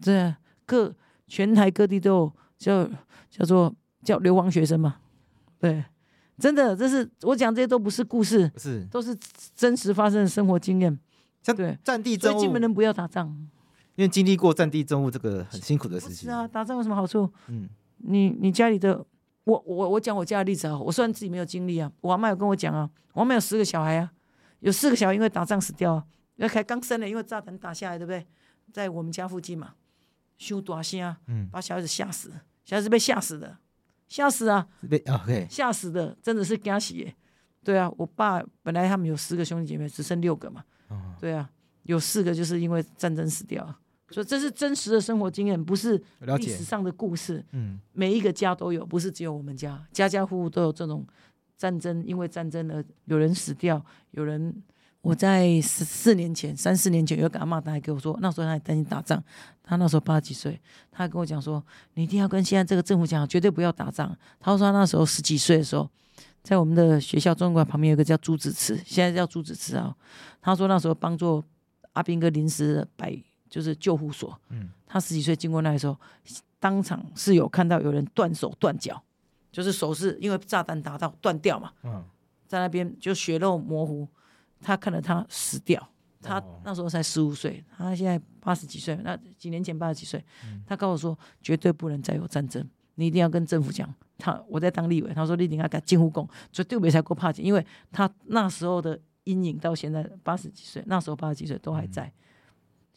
[0.02, 0.36] 这
[0.66, 0.92] 各
[1.28, 2.90] 全台各地都有叫
[3.30, 3.72] 叫做
[4.04, 4.96] 叫流亡学生嘛，
[5.60, 5.86] 对，
[6.40, 9.18] 真的这是我讲这些都不是故事，是都是
[9.56, 11.00] 真实发生的生活经验。
[11.44, 13.28] 像对战地政务，所以金门人不要打仗，
[13.96, 16.28] 因为经历过战地政务这个很辛苦的事情。
[16.28, 17.32] 是啊，打仗有什么好处？
[17.48, 19.06] 嗯，你你家里的。
[19.46, 24.12] 我我我讲我家的例子啊，我虽然自己没有经历啊，我阿妈有跟我讲啊，我阿妈有十个小孩啊，
[24.60, 26.04] 有四个小孩因为打仗死掉啊，
[26.36, 28.28] 那才刚生的，因为炸弹打下来，对不对？
[28.74, 29.76] 在我们家附近嘛，
[30.38, 32.30] 修大声，嗯，把小孩子吓死，
[32.66, 33.58] 小孩子被吓死的，
[34.08, 34.68] 吓死啊，
[35.50, 37.14] 吓死的，真的是惊死耶，
[37.64, 40.64] 对啊，我爸本来他们有十个兄弟姐妹，只剩六个嘛，
[41.20, 41.50] 对啊，
[41.84, 43.76] 有四个就是因为战争死掉。
[44.10, 46.02] 所以这是真实的生活经验，不是
[46.38, 47.44] 历史上的故事。
[47.52, 51.06] 嗯，每一个家都有，不是只有我们家，家家户户都有这种
[51.58, 54.64] 战争，因为战争而有人死掉，有人。
[55.02, 59.24] 我在十四年前，三四年前有个阿妈打来给我说，那时候他还担心打仗，
[59.64, 60.60] 他那时候八十几岁，
[60.92, 64.16] 他还跟我讲说，你一定要跟现在这个政府讲，绝对不要打仗。
[64.40, 65.90] 他说他那时候十几岁的时候，
[66.44, 69.96] 在我们的学校中文馆旁边有个叫朱子慈，现在叫朱子慈啊。
[70.42, 71.44] 他说那时候帮助
[71.94, 73.18] 阿兵哥临时摆。
[73.50, 75.98] 就是救护所，嗯，他十几岁经过那里时候，
[76.60, 79.02] 当场是有看到有人断手断脚，
[79.54, 82.04] 就是手是因为炸弹打到断掉嘛，嗯，
[82.46, 84.06] 在那边就血肉模糊，
[84.62, 85.88] 他看到他死掉，
[86.22, 90.24] 他那时候才十五岁，他现在八十几岁，那几年前八十几岁，
[90.66, 102.06] 他告诉我说绝对不能再有战争，你一定要跟政府讲，他我在当立委，他说你一定要给进护工，绝对别才够怕紧，因为他那时候的阴影到现在八十几岁，那时候八十几岁都还在。
[102.06, 102.12] 嗯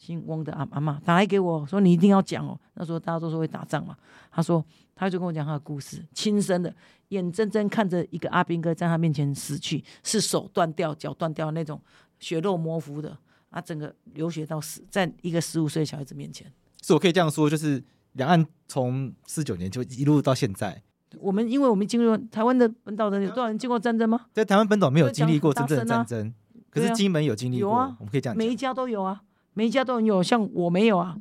[0.01, 3.95] 姓翁的阿阿妈打来给我说：“你一定要讲哦。”那时候大家都说会打仗嘛。
[4.31, 6.73] 他说，他就跟我讲他的故事，亲身的，
[7.09, 11.79] 眼睁睁看着一个阿兵哥在他面前死去，是手断掉、脚断掉那种
[12.19, 13.15] 血肉模糊的，
[13.51, 16.51] 啊，整个流血到死，在一个十五岁小孩子面前。
[16.81, 17.83] 是我可以这样说，就是
[18.13, 20.81] 两岸从四九年就一路到现在，
[21.19, 24.25] 我们因为我们经历过台湾的本岛的人有多少人经过战争吗？
[24.33, 26.33] 在台湾本岛没有经历过真正的战争，
[26.71, 29.21] 可是金门有经历过，有啊，我们可以这样讲，每一家都有啊。
[29.53, 31.17] 每一家都很有，像我没有啊，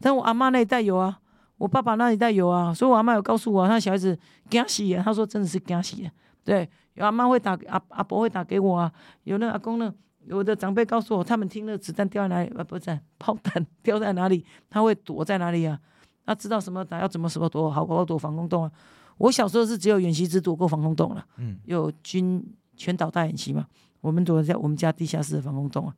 [0.00, 1.18] 但我阿妈那一代有啊，
[1.58, 4.18] 我爸爸那一代有啊，所以我阿妈有告诉我，他小孩子
[4.48, 6.10] 惊死啊，他说真的是惊死啊，
[6.44, 8.92] 对，有阿妈会打阿阿伯会打给我啊，
[9.24, 9.92] 有那阿公呢，
[10.26, 15.78] 有的长辈告诉我，他们听那个子弹掉在哪里，啊不是炮弹掉在哪里，他会躲在哪里啊，
[16.24, 18.70] 他知道什么打要怎么什么躲，好好躲防空洞啊。
[19.18, 22.44] 我小时候是只有演习只躲过防空洞了，嗯，有军
[22.76, 23.66] 全岛大演习嘛，
[24.00, 25.94] 我们躲在我们家地下室的防空洞啊。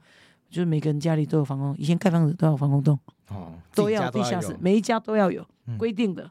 [0.57, 6.31] 就是每个人家里都有防空，以前盖房子都要防空洞，哦，都要地下室，每一家都要有规定的，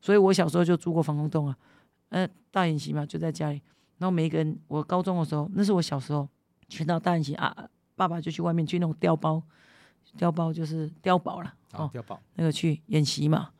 [0.00, 1.56] 所以我小时候就住过防空洞啊，
[2.10, 3.60] 呃，大演习嘛就在家里，
[3.98, 6.28] 然后每一个人，我高中的时候，那是我小时候，
[6.68, 9.42] 全到大演习啊，爸爸就去外面去那种碉包，
[10.16, 12.20] 碉包就是碉堡了，哦，碉堡。
[12.34, 13.50] 那个去演习嘛，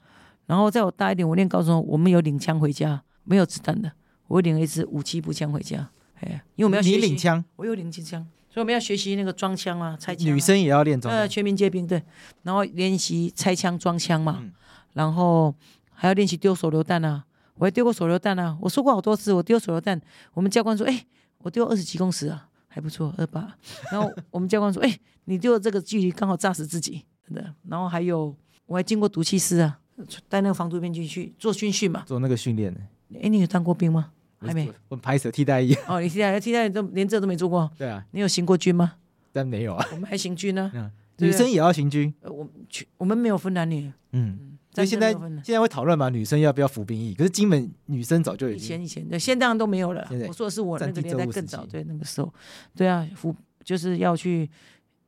[0.47, 3.91] 然后在我大一点，我念高中，我们有领枪回家，没有子弹的，
[4.29, 8.25] 我领了一支五七步枪回家，哎，因为我们要你领枪，我有领机枪。
[8.55, 10.33] 所以我们要学习那个装枪啊，拆枪、啊。
[10.33, 11.13] 女生也要练装。
[11.13, 12.01] 呃，全民皆兵对，
[12.45, 14.53] 然后练习拆枪装枪嘛，嗯、
[14.93, 15.53] 然后
[15.91, 17.25] 还要练习丢手榴弹啊。
[17.57, 20.01] 我还丢过手榴弹啊，我说过好多次，我丢手榴弹，
[20.35, 21.07] 我们教官说，哎、欸，
[21.39, 23.53] 我丢二十几公尺啊，还不错，二八。
[23.91, 27.53] 然后我们教官说，哎、欸，你丢的这个距离刚好炸死自己，真的。
[27.69, 28.33] 然后还有
[28.67, 29.81] 我还经过毒气室啊，
[30.29, 32.79] 带那个防毒面具去做军训嘛，做那个训练呢。
[33.15, 34.13] 哎、欸，你有当过兵吗？
[34.49, 35.75] 还没，我拍摄替代役。
[35.87, 37.71] 哦，你替代替代役都连这都没做过。
[37.79, 38.95] 对啊，你有行过军吗？
[39.33, 39.87] 但没有啊。
[39.93, 40.71] 我们还行军呢。
[40.75, 42.13] 嗯，女生也要行军。
[42.21, 43.93] 呃，我去，我们没有分男女。
[44.13, 47.15] 嗯，所以现在现在会讨论嘛，女生要不要服兵役？
[47.15, 50.09] 可是金门女生早就已经以前以前对，现在当然都没有了。
[50.29, 52.33] 我说的是我那个年代更早，对那个时候，
[52.77, 54.49] 对啊，服就是要去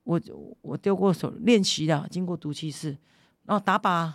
[0.03, 0.21] 我
[0.63, 2.97] 我丢过手练习的，经过毒气室，
[3.45, 4.13] 然后打靶，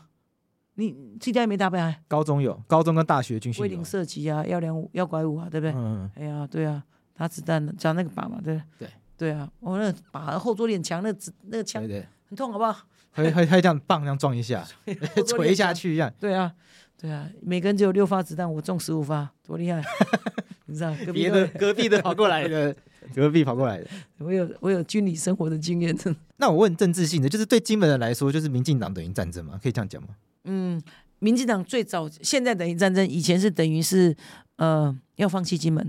[0.82, 1.94] 你自己家没打靶？
[2.08, 3.62] 高中有，高中跟大学军训。
[3.62, 5.74] 威灵射击啊，幺两五幺拐五啊，对不对？
[5.76, 6.10] 嗯。
[6.15, 6.84] 哎呀，对啊，
[7.15, 8.88] 打子弹的，讲那个靶嘛，对不对？
[8.88, 12.76] 对对啊，我那靶后坐力很强，那子那个枪很痛，好不好？
[13.12, 14.65] 还还还这样棒这样撞一下，
[15.28, 16.12] 锤 下去一样。
[16.20, 16.52] 对啊，
[16.98, 19.84] 对啊，每个人只有六发子弹，我中十五发，多厉害！
[20.65, 22.74] 你知道，别的隔壁的跑过来的，
[23.13, 23.88] 隔壁跑过来的。
[24.20, 25.94] 我有我有军旅生活的经验。
[26.38, 29.60] 那我问政治性的，就是对金门人来说，就是民进党等于战争吗？
[29.62, 30.10] 可以这样讲吗？
[30.43, 30.82] 嗯，
[31.19, 34.15] 民进党最早现在等于战争，以前是等于是
[34.58, 35.86] 呃要放弃金门，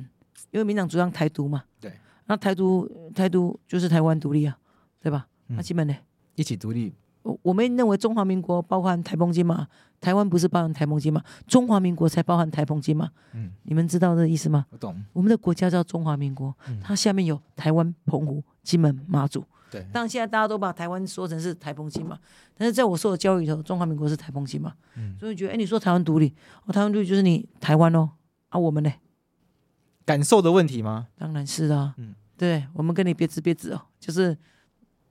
[0.51, 1.65] 因为民党主张台独嘛。
[1.81, 1.93] 对。
[2.27, 4.57] 那台独台独就是台湾独立啊，
[5.01, 5.27] 对吧？
[5.49, 5.95] 那、嗯、金门呢？
[6.35, 6.95] 一起独立。
[7.23, 9.67] 我我们认为中华民国包含台澎金马，
[10.01, 13.11] 台湾不是包含台澎金马，中华民国才包含台澎金马。
[13.33, 14.67] 嗯，你们知道这个意思吗？
[14.71, 15.01] 我懂。
[15.13, 19.45] 我们的国家叫中华民国，嗯、它下面有台湾、澎湖、金门、马祖。
[19.73, 19.81] 对。
[19.93, 22.19] 当然现在大家都把台湾说成是台澎金嘛，
[22.55, 24.73] 但是在我受的教育里头，中华民国是台澎金马。
[24.97, 25.17] 嗯。
[25.19, 26.35] 所以觉得，哎，你说台湾独立，
[26.67, 28.11] 哦，台湾独立就是你台湾哦，
[28.51, 28.93] 啊，我们呢？
[30.05, 31.09] 感受的问题吗？
[31.17, 31.95] 当然是啊。
[31.97, 32.15] 嗯。
[32.37, 34.37] 对，我们跟你别致别致哦，就是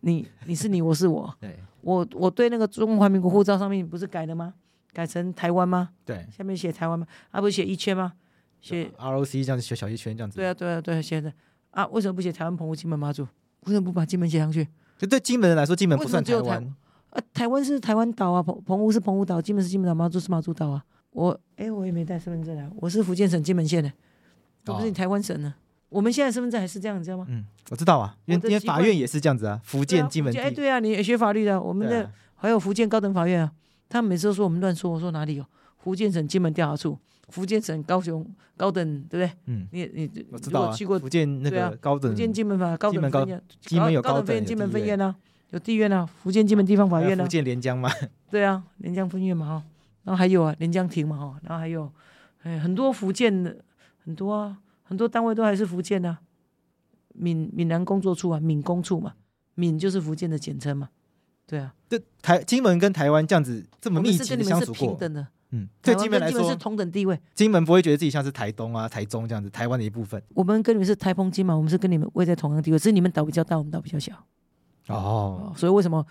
[0.02, 1.34] 你你是你，我是我。
[1.41, 1.58] 对。
[1.82, 4.54] 我我对那个中华民国护照上面不是改了吗？
[4.93, 5.89] 改成台湾吗？
[6.06, 7.08] 对，下面写台湾吗？
[7.32, 8.13] 啊，不是写一圈吗？
[8.60, 10.36] 写 ROC 这样子，写小一圈这样子。
[10.36, 11.34] 对啊，对啊，对啊，写的
[11.71, 13.26] 啊，为什么不写台湾、澎湖、金门、马祖？
[13.65, 14.67] 为什么不把金门写上去？
[14.97, 16.76] 就对金门人来说，金门不算台湾。
[17.10, 20.84] 啊，台湾是台湾岛啊，澎澎湖是澎湖岛，金门是金门岛，马祖是马祖岛啊。
[21.12, 23.91] 我哎，我也没带身份证啊，我是福建省金门县的，
[24.67, 25.54] 我不是你台湾省的。
[25.89, 27.26] 我们现在身份证还是这样，你知道吗？
[27.28, 30.34] 嗯，我知道啊，因为因为法院也是这样子啊，福建金门。
[30.38, 32.10] 哎，对啊，你也学法律的，我们的。
[32.36, 33.52] 还有福建高等法院啊，
[33.88, 35.45] 他们每次都说我们乱说，我说哪里有？
[35.78, 36.97] 福建省金门调查处，
[37.29, 38.25] 福建省高雄
[38.57, 39.38] 高等，对不对？
[39.45, 45.15] 嗯，你你我知道啊，去过福建那个高等，福建金门法高等分院，金门有高等分院，金门分院啊，
[45.51, 47.89] 有地院啊，福建金门地方法院啊，福建连江嘛，
[48.29, 49.63] 对啊，连江分院嘛哈，
[50.03, 51.91] 然后还有啊，连江庭嘛哈，然后还有
[52.43, 53.57] 哎很多福建的
[54.03, 56.17] 很多啊，很多单位都还是福建的，
[57.13, 59.13] 闽闽南工作处啊，闽工处嘛，
[59.55, 60.89] 闽就是福建的简称嘛。
[61.47, 67.20] 对啊，这台金门跟台湾这样子这么密切的相处过，平等的，嗯，对金门来说是同等地位。
[67.34, 70.22] 金门不会觉得自己像是台东啊、台中这样子，台湾的一部分。
[70.34, 74.14] 我们跟你们是台澎金马，我们是跟你们位在同样地位，只是你们岛比较大，我们岛比较小。
[74.88, 76.06] 哦，所以为什么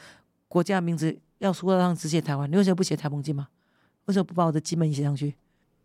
[0.46, 2.50] 国家名字要说上只写台湾？
[2.50, 3.48] 你为什么不写台澎金马？
[4.06, 5.34] 为什么不把我的金门写上去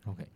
[0.05, 0.27] ？OK，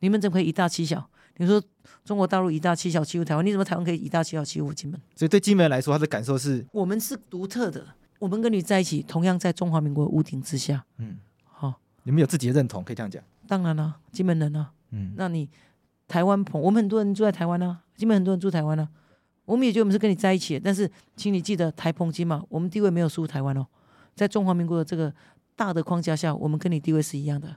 [0.00, 1.08] 你们怎么可以以大欺小？
[1.36, 1.62] 你说
[2.04, 5.00] 中国大陆以大欺小欺负台湾，你怎么台湾可以以大欺小欺负金门？
[5.14, 7.84] 所以对金门来说，他的感受是我们是独特的。
[8.18, 10.84] 我们跟你在一起，同样在中华民国屋顶之下。
[10.96, 11.18] 嗯，
[12.08, 13.22] 你们有自己的认同，可以这样讲。
[13.46, 15.46] 当然了，金门人啊，嗯，那你
[16.06, 18.88] 台湾朋，我们很多人住在台湾啊，金门很多人住台湾啊，
[19.44, 20.60] 我们也觉得我们是跟你在一起的。
[20.64, 23.66] 但是，请你记得台澎金马，我们地位没有输台湾哦，
[24.14, 25.14] 在中华民国的这个
[25.54, 27.54] 大的框架下，我们跟你地位是一样的。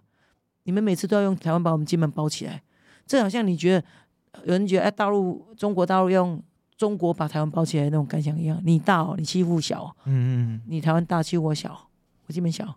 [0.63, 2.61] 你们每次都要用台湾把我们金门包起来，
[3.07, 3.87] 这好像你觉得
[4.43, 6.43] 有人觉得哎，大陆中国大陆用。
[6.77, 11.79] 中国把台湾包起来那种感想一样，你大哦，你欺负小，嗯嗯，你台湾大欺负我小，
[12.25, 12.75] 我金门小，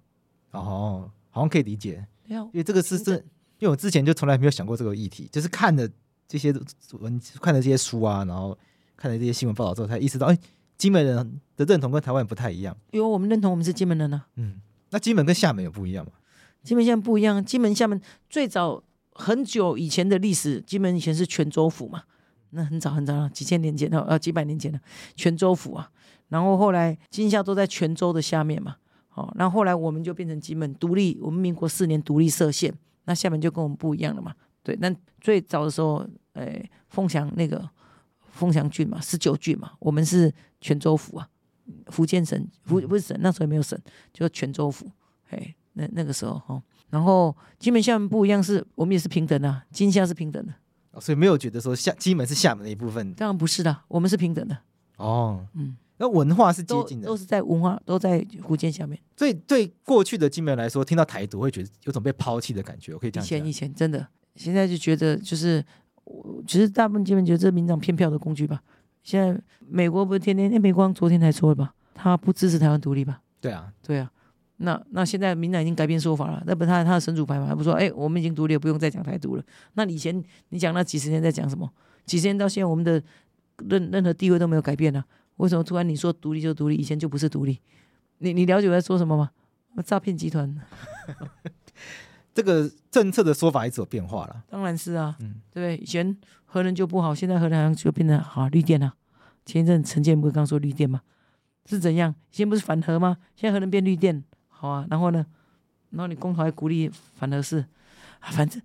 [0.51, 3.17] 哦，好像可以理解，因为这个是这，
[3.59, 5.87] 因为我之前就从来没有想过这个议题，就是看了
[6.29, 6.55] 这些
[6.93, 8.57] 文，看了这些书啊，然后
[8.97, 10.39] 看了这些新闻报道之后，才意识到，哎，
[10.79, 16.13] 金门人的认同跟台湾不太一样，因为我们认同我们是金门人呢，嗯，那金门跟厦门有不一样吗？
[16.63, 22.05] 金门现在不一样，金门厦门最早很久以前的历史，金门以前是泉州府嘛。
[22.51, 24.79] 那很早很早了，几千年前了，呃，几百年前了，
[25.17, 25.91] 泉州府啊。
[26.29, 28.77] 然后后来金厦都在泉州的下面嘛，
[29.17, 32.75] 好，那后后来我们就变成金门独立，我们民国四年独立设县，
[33.05, 34.35] 那厦门就跟我们不一样了嘛。
[34.65, 37.71] 对，那最早的时候，哎，凤翔那个
[38.33, 41.29] 凤翔郡嘛，十九郡嘛，我们是泉州府啊，
[41.93, 43.79] 福建省福不是省，那时候也没有省，
[44.13, 44.91] 就泉州府。
[45.31, 50.53] 哎，那那个时候哈，然后金门厦门不一样是，是我们也是平等啊，金厦是平等的。
[51.01, 54.59] 所以没有觉得说厦金门是厦门的一部分，当然不是的，我们是平等的。
[54.97, 58.99] 哦，嗯，那文化是接近的，都，都是在文化都在福建下面。
[59.17, 62.93] 所以对过去的金门来说，听到台独会觉得有种被抛弃的感觉。
[62.93, 63.39] 我可以这样讲。
[63.39, 65.65] 以前以前真的，现在就觉得就是，
[66.47, 68.61] 其实大部分金门觉得这是民党骗票的工具吧。
[69.03, 73.21] 现在美国不是天天，那美国昨天才说了吧，他不支持台湾独立吧？
[73.41, 74.11] 对啊，对啊。
[74.57, 77.47] 那那现在民党已经改变说法了，那不是他他的神主牌嘛？
[77.49, 79.45] 他不说哎、欸，我们已经独立了，不用再讲台独了。
[79.75, 81.71] 那以前你讲那几十年在讲什么？
[82.07, 83.03] 几十年到现在，我们的
[83.69, 85.07] 任任何地位都没有改变呢、啊？
[85.37, 86.77] 为什么突然你说独立就独立？
[86.77, 87.59] 以前就不是独立？
[88.19, 89.31] 你你了解我在说什么吗？
[89.85, 90.55] 诈骗集团，
[92.33, 94.45] 这个政策的说法一直有变化了。
[94.49, 98.95] 当然是啊，嗯，对，以前核能就不好，现在核能好像就变得好绿电了、啊。
[99.45, 101.03] 前一阵陈建不是刚说绿电吗？
[101.67, 102.15] 是怎样？
[102.31, 103.19] 以前不是反核吗？
[103.35, 104.87] 现在核能变绿电，好啊。
[104.89, 105.27] 然后呢？
[105.91, 107.59] 然后你公投还鼓励反核是，
[108.21, 108.63] 啊，反正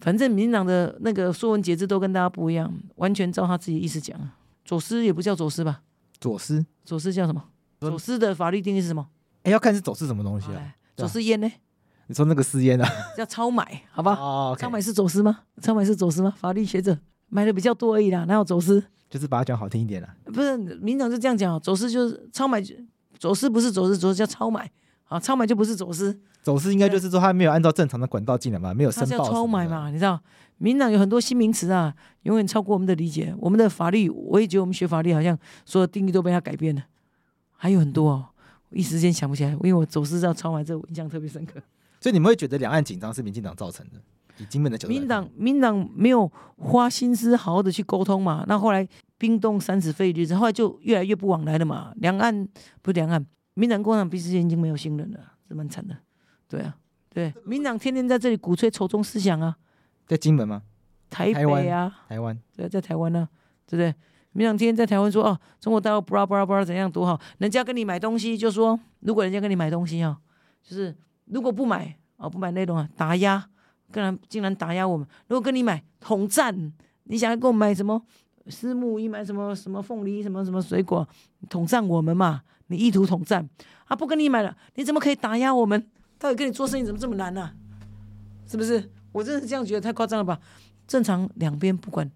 [0.00, 4.18] 反正民进党的那个说文解字都跟大家不一样，完全照他自己意思讲。
[4.64, 5.82] 走私也不叫走私吧？
[6.20, 7.42] 走私，走私叫什么？
[7.80, 9.06] 走私的法律定义是什么？
[9.44, 10.74] 哎，要看是走私什么东西啊？
[10.96, 11.50] 走私烟呢？
[12.06, 12.88] 你说那个私烟啊？
[13.16, 14.14] 叫超买，好吧？
[14.14, 15.40] 哦，超买是走私吗？
[15.62, 16.34] 超买是走私吗？
[16.36, 16.98] 法律学者
[17.28, 18.82] 买的比较多而已啦，哪有走私？
[19.08, 20.14] 就是把它讲好听一点啦。
[20.24, 22.62] 不是，民长就这样讲，走私就是超买，
[23.18, 24.70] 走私不是走私，走私叫超买
[25.04, 26.18] 啊，超买就不是走私。
[26.48, 29.28] 走私应该就是说他没有按照正常的管道进来嘛，没有申报。
[29.28, 30.18] 超买嘛，你知道？
[30.56, 33.34] 民党有很多新名词啊，永远超过我们的理解。
[33.38, 36.82] 我们的法律，我也觉得我们学法律好像所有定义都被他改变了，
[37.54, 38.28] 还有很多哦，
[38.70, 41.60] 我一时间想不起来，因为我走私叫超买，这个我印象特别深刻。
[42.00, 44.00] 所以你们会觉得两岸紧张是民进党造成的？
[44.38, 48.42] 以金门的角度，民党民党没有花心思好好的去沟通嘛？
[48.48, 48.88] 那后来
[49.18, 51.92] 冰冻三尺非一日之，后来就越来越不往来了嘛。
[51.96, 52.48] 两岸
[52.80, 53.22] 不是两岸，
[53.52, 55.94] 民党共产党彼此间已经没有信任了，是蛮惨的。
[56.48, 56.76] 对啊，
[57.10, 59.56] 对，民党天天在这里鼓吹仇中思想啊，
[60.06, 60.62] 在金门吗？
[61.10, 63.28] 台北啊，台湾，对，在台湾呢、啊，
[63.66, 63.94] 对不对？
[64.32, 70.18] 民党天天在台湾说哦，中国大陆不拉布拉布拉怎样多好，人家跟你买东西就说，如果人家跟你买东西啊，
[70.62, 70.96] 就是
[71.26, 73.48] 如果不买哦，不买内容啊，打压。
[73.90, 75.08] 竟然竟然打压我们！
[75.28, 76.70] 如果跟你买统战，
[77.04, 77.98] 你想要给我买什么？
[78.48, 81.08] 私募，一买什么什么凤梨，什么什么水果？
[81.48, 82.42] 统战我们嘛？
[82.66, 83.48] 你意图统战
[83.86, 83.96] 啊？
[83.96, 85.88] 不跟你买了，你怎么可以打压我们？
[86.18, 87.54] 到底跟你做生意怎么这么难呢、啊？
[88.50, 88.90] 是不是？
[89.12, 90.38] 我真的是这样觉得，太夸张了吧？
[90.86, 92.10] 正常两边不管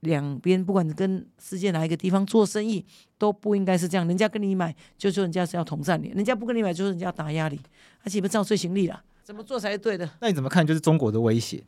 [0.00, 2.84] 两边不管跟世界哪一个地方做生意，
[3.16, 4.06] 都不应该是这样。
[4.06, 7.60] 人家跟你买，就说人家是要统战你；人家不跟你买，就说人家要打压你，
[8.02, 9.02] 而且不照罪行力了。
[9.22, 10.08] 怎么做才是对的？
[10.20, 10.66] 那你怎么看？
[10.66, 11.62] 就是中国的威胁，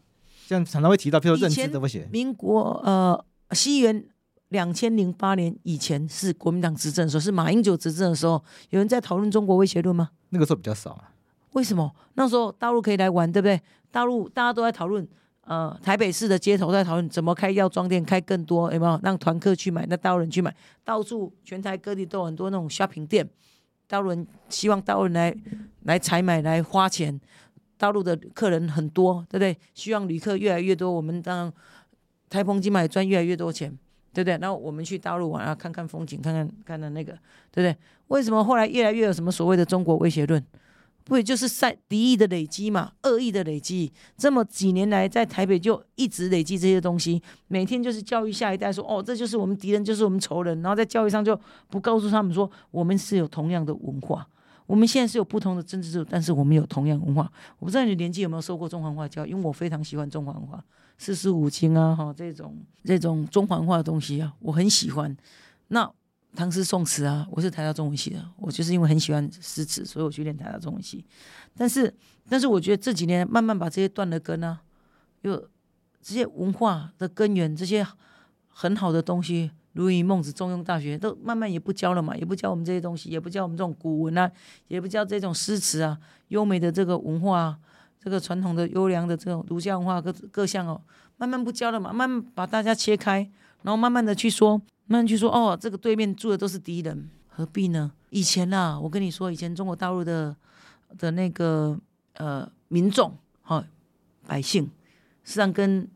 [0.46, 2.08] 像常常会提到，譬如说认知的威胁。
[2.12, 4.04] 民国呃，西元
[4.48, 10.10] 两千零八年以前是国民党执政的时候，是马英九执政的时候，有人在讨论中国威胁论吗？
[10.30, 11.10] 那个时候比较少啊。
[11.54, 11.92] 为什么？
[12.14, 13.60] 那时候大陆可以来玩，对不对？
[13.90, 15.06] 大陆大家都在讨论，
[15.42, 19.84] 呃，台北市的街头在讨论怎么开药妆店，开更多，有没有让团客去买？
[19.88, 23.28] 那大陆人去买，到处全台各地都有很多那种 shopping 店，
[23.86, 25.34] 大陆人希望大陆人来
[25.82, 27.20] 来采买来花钱。
[27.76, 29.58] 大陆的客人很多，对不对？
[29.74, 31.52] 希望旅客越来越多，我们当
[32.30, 33.68] 台澎金马也赚越来越多钱，
[34.12, 34.38] 对不对？
[34.38, 37.12] 然后我们去大陆玩啊，看看风景，看看看看那个，
[37.50, 37.76] 对不对？
[38.06, 40.42] 为什么后来越来越有什么所谓的中国威胁论？
[41.04, 43.92] 不也就是在敌意的累积嘛，恶意的累积。
[44.16, 50.60] 这么几年来，在台北就一直累积这些东西，每天就是教育下一代说，哦，这就是我们敌人，就是我们仇人。
[50.62, 51.38] 然后在教育上就
[51.68, 54.26] 不告诉他们说，我们是有同样的文化。
[54.66, 57.30] 我们现在是有不同的政治制度，但是我们有同样文化。
[57.58, 60.64] 我不知道你年纪有没有受过中华文化教育，因为我非常喜欢中华文化，
[60.96, 65.14] 四书五经啊，哈，这种这种中华文化的东西啊，我很喜欢。
[65.68, 65.92] 那
[66.34, 71.04] 唐诗宋词啊，我是台大中文系的，我就是因为很喜欢诗词，所以我去练台大中文系。
[71.56, 71.92] 但是，
[72.28, 74.60] 但是我觉得这几年慢慢把这些断了根啊，
[75.22, 75.36] 又
[76.02, 77.86] 这些文化的根源，这些
[78.48, 79.50] 很好的东西。
[79.74, 84.30] 如以孟子、中庸、大学都慢慢也不教了嘛，也不教我们这些东西，也不教我们这种古文啊，
[84.68, 87.58] 也不教这种诗词啊，优美的这个文化啊，
[88.00, 90.80] 这个传统的优良的这种儒家文化各各项哦，
[91.16, 93.28] 慢慢不教了嘛，慢慢把大家切开，
[93.64, 97.90] 然后慢慢的去说，慢慢去说哦，这个对面住的都是敌人，何必呢？
[98.10, 100.36] 以前啊，我跟你说，以前中国大陆的
[100.98, 101.76] 的那个
[102.16, 103.10] 呃民众
[103.40, 103.64] 哈、哦、
[104.26, 104.64] 百姓，
[105.24, 105.88] 实际上跟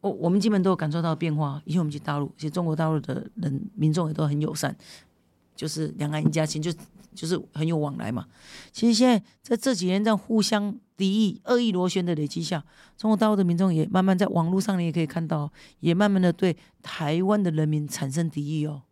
[0.00, 1.62] 我我们基本都有感受到变化。
[1.64, 4.76] 以前我们去大陆，其实中国大陆的人民众也都很友善，
[5.54, 6.72] 就是两岸一家亲，就
[7.14, 8.26] 就是很有往来嘛。
[8.72, 12.64] 其实现在在这几年这样互相敌意、恶意螺旋的累积下，
[12.96, 18.82] 中国大陆的民众也慢慢在网络上，你也可以看到，也慢慢的对台湾的人民产生敌意哦。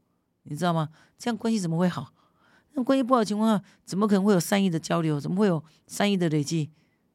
[0.45, 0.89] 你知道吗？
[1.19, 2.13] 这样关系怎么会好？
[2.73, 5.21] 那关系不好的情况下，怎么可能会有善意的交流？
[5.21, 6.71] 怎么会有善意的累积？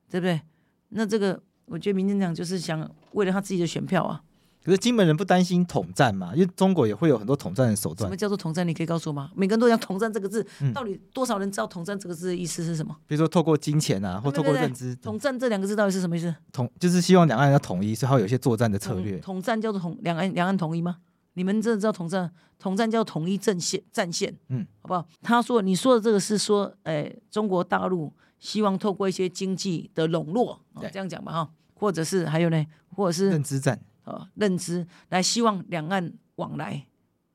[0.10, 0.42] 对不对？
[0.90, 1.42] 那这个。
[1.68, 4.22] 我觉得民进党就是想为了他自己的选票啊。
[4.66, 6.34] 可是金门人不担心统战嘛？
[6.34, 8.08] 因为中国也会有很多统战的手段。
[8.08, 8.68] 什么叫做统战？
[8.68, 9.30] 你可以告诉我吗？
[9.36, 10.44] 每个人都讲统战这个字，
[10.74, 12.98] 到底多少人知道统战这个字的意思是什么？
[13.06, 14.96] 比如说透过金钱啊，或透过认知。
[14.96, 16.34] 统战这两个字到底是什么意思？
[16.52, 19.20] 统就是希望两岸要统一，所以还有一些作战的策略。
[19.20, 20.98] 统战叫做统两岸两岸统一吗？
[21.34, 22.32] 你们真的知道统战？
[22.58, 25.06] 统战叫统一阵线战线，嗯，好不好？
[25.22, 30.60] 他说你说的这个是说，哎，中国大陆希望透过一些经济的笼络，
[30.92, 31.50] 这样讲吧，哈。
[31.78, 36.88] 或者是还有呢，或者是认知战啊，认知来希望两岸往来，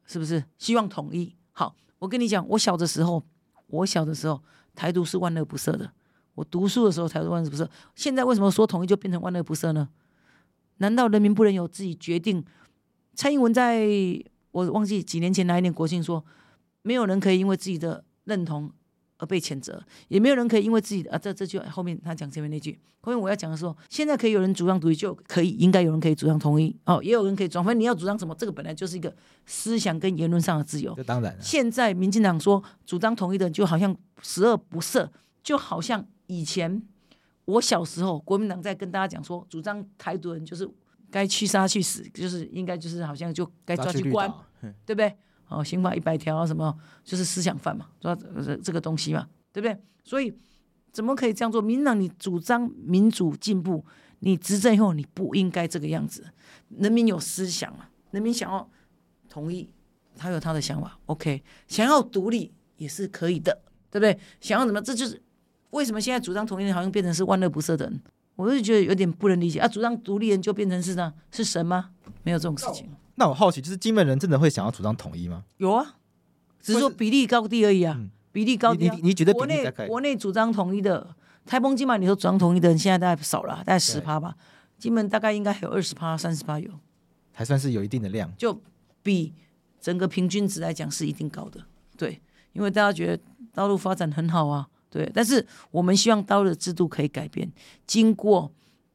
[0.06, 0.42] 是不是？
[0.56, 1.36] 希望统一。
[1.52, 3.22] 好，我跟你讲，我小的时候，
[3.66, 4.42] 我小的时候，
[4.74, 5.92] 台独是万恶不赦的。
[6.34, 7.68] 我读书的时候，台独万恶不赦。
[7.94, 9.88] 现在为什么说统一就变成万恶不赦呢？
[10.78, 12.42] 难道人民不能有自己决定？
[13.14, 13.86] 蔡英文在
[14.52, 16.24] 我忘记几年前哪一年国庆说，
[16.82, 18.72] 没有人可以因为自己的认同
[19.20, 29.14] 而被谴责，也没有人可以因为自己的啊，这这句后面他讲前面那句，后面我要讲的时候，现在可以有人主张独立，就可以应该有人可以主张统一哦，也有人可以主张，反正你要主张什么，这个本来就是一个
[29.44, 30.94] 思想跟言论上的自由。
[30.94, 35.08] 这当然，现在民进党说主张统一的，就好像十恶不赦，
[35.42, 36.82] 就好像以前
[37.44, 40.68] 我小时候，国民党在跟大家讲说，主张台独人就是
[41.10, 44.32] 该去杀去死，就是应该就是好像就该抓去关，
[44.86, 45.14] 对不对？
[45.50, 46.74] 哦，刑法一百条啊什么，
[47.04, 49.76] 就是思想犯嘛，抓这这个东西嘛，对不对？
[50.04, 50.32] 所以
[50.92, 51.60] 怎么可以这样做？
[51.60, 53.84] 民进党你主张民主进步，
[54.20, 56.24] 你执政以后你不应该这个样子。
[56.78, 58.68] 人民有思想嘛，人民想要
[59.28, 59.68] 统一，
[60.16, 64.18] 他有他的想法，OK，想要独立也是可以的，对不对？
[64.40, 65.20] 想要什么，这就是
[65.70, 68.00] 为什么现在主张统一的好像变成是万恶不赦的人，
[68.36, 69.68] 我就觉得有点不能理解啊。
[69.68, 71.90] 主张独立人就变成是呢，是神吗？
[72.22, 72.88] 没有这种事情。
[73.20, 75.44] 那我好奇，就是金门人真的会想要主张统一吗？
[75.58, 75.96] 有啊，
[76.58, 78.94] 只是说比例高低而已啊，嗯、比例高低、啊。
[78.94, 81.14] 你你觉得国内国内主张统一的，
[81.44, 84.34] 台澎金马你说主张统一的人现在大概少了，大概十趴吧。
[84.78, 86.70] 金门大概应该还有二十趴、三十趴有，
[87.34, 88.58] 还算是有一定的量，就
[89.02, 89.34] 比
[89.78, 91.60] 整个平均值来讲是一定高的。
[91.98, 92.22] 对，
[92.54, 95.10] 因为大家觉得道路发展很好啊，对。
[95.12, 97.52] 但是我们希望道路的制度可以改变，
[97.86, 98.50] 经过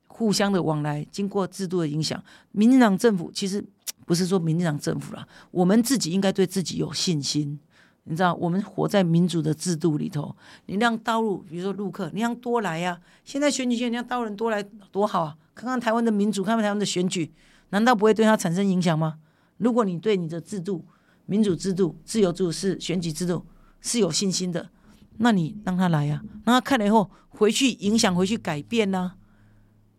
[0.08, 3.64] 互相的往来，经过制度的影响，民进党政府其实。
[4.06, 7.60] 不是说民进党政府啦，我们自己应该对自己有信心。
[8.08, 10.36] 你知道，我们活在民主的制度里头，
[10.68, 15.36] 你让大陆，比如说陆客，你让多来呀、现在选举权，你让道人多来多好啊！
[15.56, 17.34] 看看台湾的民主，看看台湾的选举，
[17.72, 19.18] 难道不会对他产生影响吗？
[19.58, 20.86] 如果你对你的制度、
[21.26, 23.44] 民主制度、自由制度是选举制度
[23.82, 24.70] 是有信心的，
[25.18, 29.14] 那你让他来呀、让他看了以后回去影响，回去改变呢、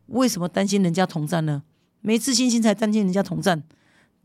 [0.07, 1.64] 为什么担心人家统战呢？
[2.02, 3.64] 没自信心才担心人家统战。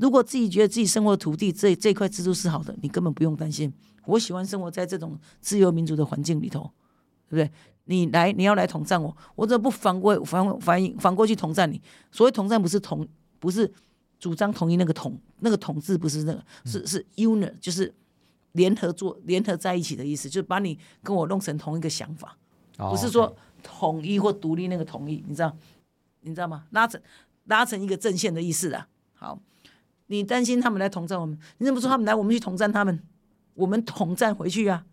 [0.01, 3.71] 如果自己觉得自己生活的土地这这块制度是好的，你根本不用担心。
[4.05, 6.63] 我喜欢生活在这种自由民主的环境里头，
[7.29, 7.51] 对不对？
[7.85, 11.79] 你来，你要来统战我，我怎么不反过反反反过去统战你？
[12.11, 13.07] 所谓统战不是统，
[13.39, 13.71] 不是
[14.17, 17.93] 主张统一那个统，那个统治不是那个，是是 unit，就是
[18.53, 22.35] 联合做联合在一起的意思，就是把你跟我弄成同一个想法，
[22.75, 25.55] 不是说统一或独立那个统一，你知道？
[26.21, 26.65] 你知道吗？
[26.71, 26.99] 拉成
[27.45, 28.87] 拉成一个阵线的意思啊。
[29.13, 29.39] 好。
[30.11, 31.37] 你担心他们来统战我们？
[31.59, 32.99] 你怎么说他们来，我们去统战他们？
[33.53, 34.83] 我们统战回去啊！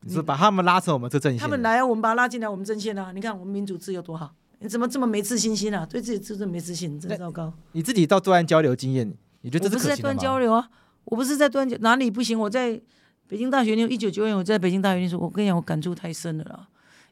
[0.00, 1.40] 你是把他们拉成我们这阵线？
[1.40, 3.10] 他们来啊，我们把他拉进来，我们阵线啊！
[3.14, 4.32] 你看我们民主自由多好！
[4.58, 5.86] 你怎么这么没自信心啊？
[5.86, 7.52] 对自己自尊没自信，真糟糕！
[7.72, 9.10] 你自己到对岸交流经验，
[9.40, 10.68] 你觉得这是不是在对岸交流啊，
[11.04, 12.38] 我不是在对岸哪里不行？
[12.38, 12.78] 我在
[13.26, 16.68] 北京大学念，一九九六年我在北京大学念书，我跟你讲，我感触太深了啦。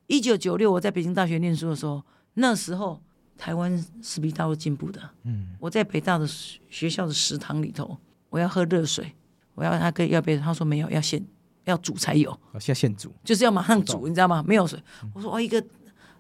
[0.07, 2.03] 一九九六我在北京大学念书的时候，
[2.35, 3.01] 那时候。
[3.37, 5.01] 台湾是比大陆进步的。
[5.25, 7.97] 嗯，我在北大的学校的食堂里头，
[8.31, 9.15] 我要喝热水，
[9.55, 10.39] 我要他可以要不要？
[10.41, 11.25] 他说没有，要现
[11.65, 12.39] 要煮才有。
[12.53, 14.43] 要，现煮，就是要马上煮，你知道吗？
[14.47, 14.79] 没有水。
[15.13, 15.63] 我说哦，一个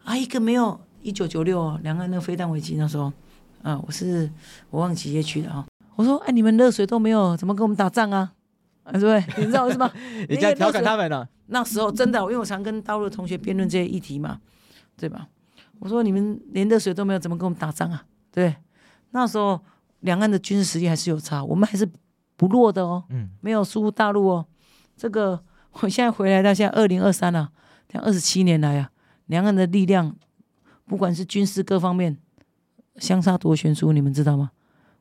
[0.05, 0.81] 啊，一个没有。
[1.05, 3.12] 一九九六两岸那个飞弹危机那时候，
[3.62, 4.27] 啊，我是
[4.71, 5.67] 我忘记几届去的啊。
[5.97, 8.33] 我说哎，你们热水都没有，怎么跟我们打仗啊？
[8.85, 9.23] 啊，对不对？
[9.37, 9.93] 你知道是吗？
[10.31, 11.29] 你在调侃他们呢？
[11.49, 14.41] 那时候真的，因为我常跟大陆的同学辩论这些议题嘛，
[14.97, 15.29] 对吧？
[15.85, 18.07] 我说你们连热水都没有，怎么跟我们打仗啊？
[18.32, 18.57] 对，
[19.11, 19.61] 那时候
[20.01, 21.87] 两岸的军事实力还是有差，我们还是
[22.37, 23.05] 不弱的哦。
[23.11, 24.47] 嗯，没有输大陆哦。
[24.97, 27.53] 这个我现在回来到现在二零二三了，
[27.87, 28.91] 这样二十七年来啊，
[29.26, 30.16] 两岸的力量
[30.87, 32.16] 不管是军事各方面
[32.97, 34.53] 相差多悬殊，你们知道吗？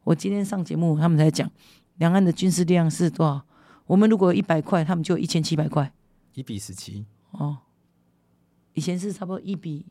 [0.04, 1.50] 我今天上节目，他们才讲
[1.96, 3.42] 两岸的军事力量是多少？
[3.86, 5.94] 我们如果一百块，他们就一千七百块，
[6.34, 7.60] 一比十七哦。
[8.74, 9.86] 以前是差不多一比。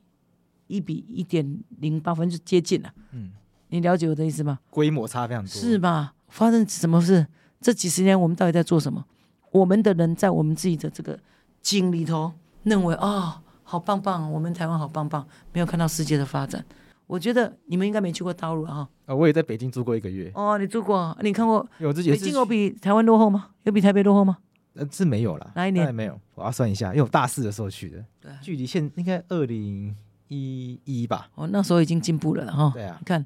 [0.66, 3.30] 一比一点零八分就接近了，嗯，
[3.68, 4.58] 你了解我的意思吗？
[4.70, 6.14] 规模差非常多，是吧？
[6.28, 7.26] 发生什么事？
[7.60, 9.04] 这几十年我们到底在做什么？
[9.50, 11.18] 我们的人在我们自己的这个
[11.60, 12.32] 井里头，
[12.62, 16.64] 认为啊、哦，好棒棒，我们台湾好棒棒，没有看到世界的发展。
[17.06, 20.32] 我觉得你们应该没去过大陆啊，啊，我也在北京住过一个月。
[20.34, 21.14] 哦，你住过？
[21.20, 21.68] 你看过？
[21.78, 22.10] 有自己。
[22.10, 23.50] 北京有比台湾落后吗？
[23.64, 24.38] 有比台北落后吗？
[24.74, 25.52] 呃，是没有了。
[25.54, 25.94] 哪一年？
[25.94, 26.18] 没有。
[26.34, 29.94] 我要算一下，因为我大四的时候去的，对，距离现应该二零。
[30.32, 32.70] 一一吧，哦，那时候已经进步了哈。
[32.74, 33.24] 对啊，你看，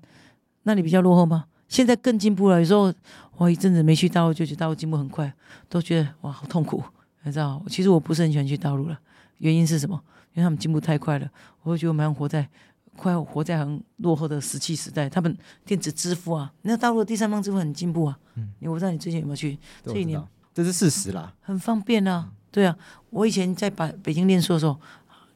[0.65, 1.45] 那你比较落后吗？
[1.69, 2.59] 现在更进步了。
[2.59, 2.93] 有时候
[3.37, 5.33] 我一阵子没去大陆，就觉得大陆进步很快，
[5.69, 6.83] 都觉得哇，好痛苦，
[7.23, 7.63] 你知道？
[7.69, 8.99] 其实我不是很喜欢去大陆了，
[9.39, 10.01] 原因是什么？
[10.35, 11.31] 因为他们进步太快了，
[11.63, 12.49] 我会觉得我们活在
[12.97, 15.09] 快活在很落后的石器时代。
[15.09, 18.19] 他们电子支付啊，那大陆的第三方支付很进步啊。
[18.35, 19.59] 嗯，我不知道你最近有没有去？
[19.85, 20.23] 这一年
[20.55, 22.31] 这是事实啦，很方便啊。
[22.51, 22.77] 对啊，
[23.11, 24.79] 我以前在北北京念书的时候，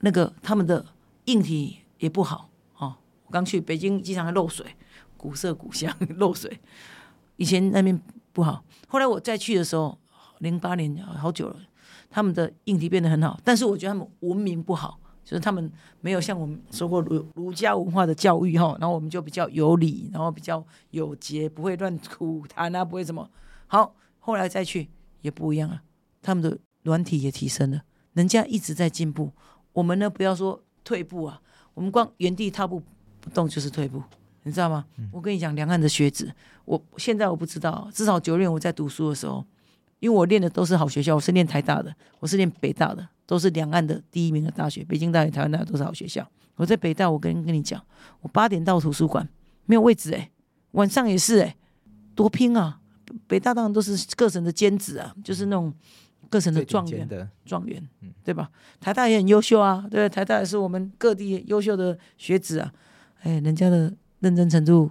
[0.00, 0.84] 那个他们的。
[1.26, 2.96] 硬体也不好哦，
[3.26, 4.66] 我刚去北京机场还漏水，
[5.16, 6.60] 古色古香 漏水。
[7.36, 8.00] 以前那边
[8.32, 9.98] 不好，后来我再去的时候，
[10.38, 11.56] 零八年好久了，
[12.10, 23.30] 他们的硬体变得很好，但是我觉得他们文明不好，就是他们没有像我们受过儒儒家文化的教育哈，然后我们就比较有礼，然后比较有节，不会乱吐痰啊，不会什么。
[23.66, 24.88] 好，后来再去
[25.22, 25.80] 也不一样了，
[26.20, 29.32] 他们的软体也提升了，人家一直在进步，
[29.72, 31.40] 我们呢不要说退步啊，
[31.74, 32.82] 我们光原地踏步
[33.20, 34.02] 不动就是退步。
[34.42, 34.86] 你知道吗？
[35.12, 36.32] 我跟你讲，两岸的学子，
[36.64, 39.44] 我现在我不知道，至少九年我在读书的时候，
[39.98, 46.26] 因为我练的都是好学校，我是练台大的，我是练北大的，都是两岸的第一名的大学，北京大学、台湾大学都是好学校。
[46.56, 47.84] 我在北大，我跟跟你讲，
[48.22, 49.28] 我八点到图书馆
[49.66, 50.30] 没有位置哎，
[50.70, 51.54] 晚上也是哎，
[52.14, 52.80] 多拼啊！
[53.26, 55.72] 北大当然都是各省的尖子啊，就是那种
[56.30, 57.86] 各省的状元的状元，
[58.24, 58.50] 对吧？
[58.80, 62.72] 台大也很优秀啊，对，台大也是我们各地优秀的学子啊，
[63.20, 63.92] 哎，人家的。
[64.20, 64.90] 认真程度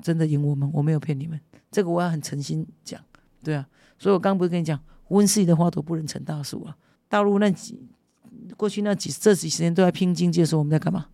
[0.00, 1.40] 真的赢我们，我没有骗你们，
[1.72, 3.00] 这个我要很诚心讲，
[3.42, 3.66] 对啊，
[3.98, 4.78] 所以我刚刚不是跟你讲，
[5.08, 6.76] 温室里的花朵不能成大树啊。
[7.08, 7.82] 大陆那几
[8.56, 11.06] 过去那几这几十年都在拼经济的时候，我们在干嘛？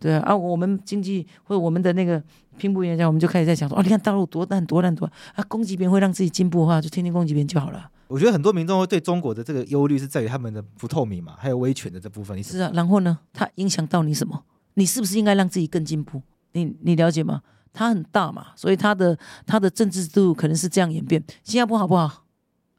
[0.00, 2.20] 对啊，啊，我们经济或者我们的那个
[2.56, 7.90] 拼不赢人家，我们就开始在想说，哦，你看大陆多烂多烂多啊，攻击别人会让自己进步的话，就天天攻击别人就好了。
[8.08, 12.42] 我觉得很多民众会对中国的这个忧虑是在于他们的不透明嘛，还有威权的这部分。
[12.42, 14.42] 是啊，然后呢，它影响到你什么？
[14.74, 16.22] 你是不是应该让自己更进步？
[16.52, 17.42] 你你了解吗？
[17.72, 21.22] 它很大嘛，所以它的它的政治制度可能是这样演变。
[21.44, 22.24] 新加坡好不好？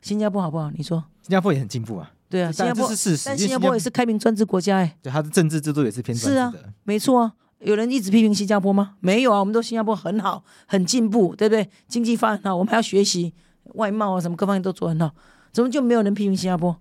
[0.01, 0.69] 新加坡好不好？
[0.71, 1.03] 你说？
[1.21, 2.11] 新加坡也很进步啊。
[2.31, 3.23] 对啊，新加坡是事实。
[3.25, 4.97] 但新加坡也是开明专制国家哎、欸。
[5.03, 6.51] 对，它的政治制度也是偏专制的。
[6.51, 7.33] 是啊，没错啊。
[7.59, 8.95] 有人一直批评新加坡吗？
[9.01, 11.69] 没有啊，我们都新加坡很好，很进步，对不对？
[11.87, 13.33] 经济发展好，我们还要学习
[13.75, 15.13] 外贸啊，什么各方面都做很好，
[15.51, 16.75] 怎么就没有人批评新加坡？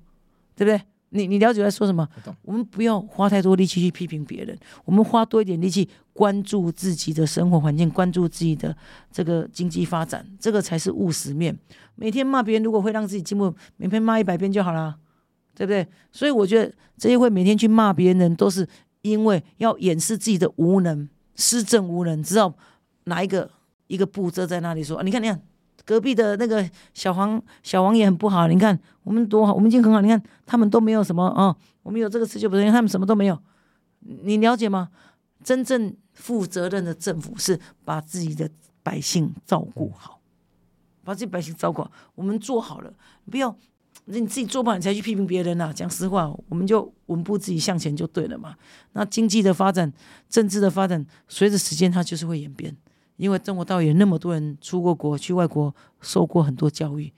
[0.54, 0.80] 对不对？
[1.12, 2.08] 你你了解我在说什么？
[2.42, 8.74] 我们不要花太多力气去批评别人，我们花多一点力气关注自己的生活环境，关注自己的
[9.10, 11.58] 这个经济发展，这个才是务实面。
[11.96, 14.96] 每天骂别人，如果会让自己进步，每天骂一百遍就好了，
[15.54, 15.86] 对不对？
[16.12, 18.66] 所以我觉得这些会每天去骂别人，都是
[19.02, 22.54] 因为要掩饰自己的无能、施政无能，知道
[23.04, 23.50] 哪一个
[23.86, 25.02] 一个步骤在那里说啊？
[25.02, 25.40] 你看，你看。
[25.86, 28.46] 隔壁的那个小黄，小黄也很不好。
[28.46, 30.00] 你看我们多好，我们已经很好。
[30.00, 33.36] 你看他们都没有什么啊、我们有这个事就不对，他们什么都没有。
[34.00, 34.90] 你了解吗？
[35.42, 38.48] 真正负责任的政府是把自己的
[38.84, 40.20] 百姓照顾好，
[41.02, 41.90] 把自己百姓照顾好。
[42.14, 42.92] 我们做好了，
[43.28, 43.56] 不要
[44.06, 45.72] 你自己做不好，你才去批评别人呐、啊。
[45.72, 48.56] 讲实话，我们就稳步自己向前就对了嘛。
[48.92, 49.92] 那经济的发展、
[50.28, 52.76] 政治的发展，随着时间它就是会演变。
[53.16, 57.12] 因为中国到有那么多人出过国，去外国受过很多教育，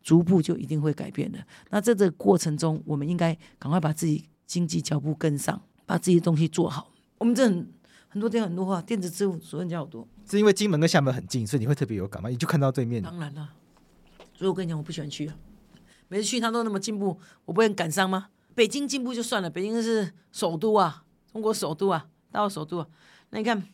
[0.00, 1.38] 逐步就一定会改变的。
[1.70, 6.92] 那在这个过程中，我们应该赶快把自己经济脚步跟上，把自己的东西做好。
[7.18, 7.68] 我们这很
[8.08, 10.06] 很多地方很多话，电子支付所人家好多。
[10.24, 12.28] 是因为金门跟厦门很近，所以你会特别有感吗？
[12.28, 13.02] 你就看到对面。
[13.02, 13.48] 当然了，
[14.32, 15.34] 所以我跟你讲，我不喜欢去啊。
[16.10, 18.28] 每次去他都那么进步，我不会很感伤吗？
[18.54, 22.86] 北京进步就算了，北京是首都啊，中国首都啊，大陆首都啊。
[23.30, 23.66] 那你看，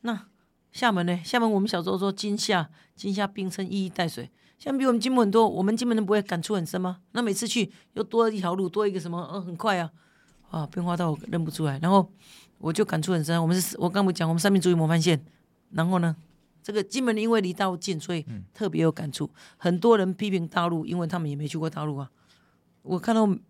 [0.00, 0.26] 那。
[0.72, 1.20] 厦门呢？
[1.24, 5.48] 厦门我们小时候说金厦，金厦冰称一衣带水，厦门比我们进步很多。
[5.48, 6.98] 我们金门人不会感触很深吗？
[7.10, 9.28] 那每次去又多了一条路，多一个什么？
[9.32, 9.90] 嗯，很快啊，
[10.48, 11.76] 啊，变化到我认不出来。
[11.80, 12.08] 然后
[12.58, 13.42] 我就感触很深。
[13.42, 15.20] 我们是，我刚不讲，我们三民主义模范县。
[15.72, 16.14] 然后呢，
[16.62, 19.30] 这个金门因为离大陆近，所以特别有感触。
[19.56, 22.10] 很多人批评大陆，因为他们也没去过大陆啊。
[22.82, 23.40] 我看到之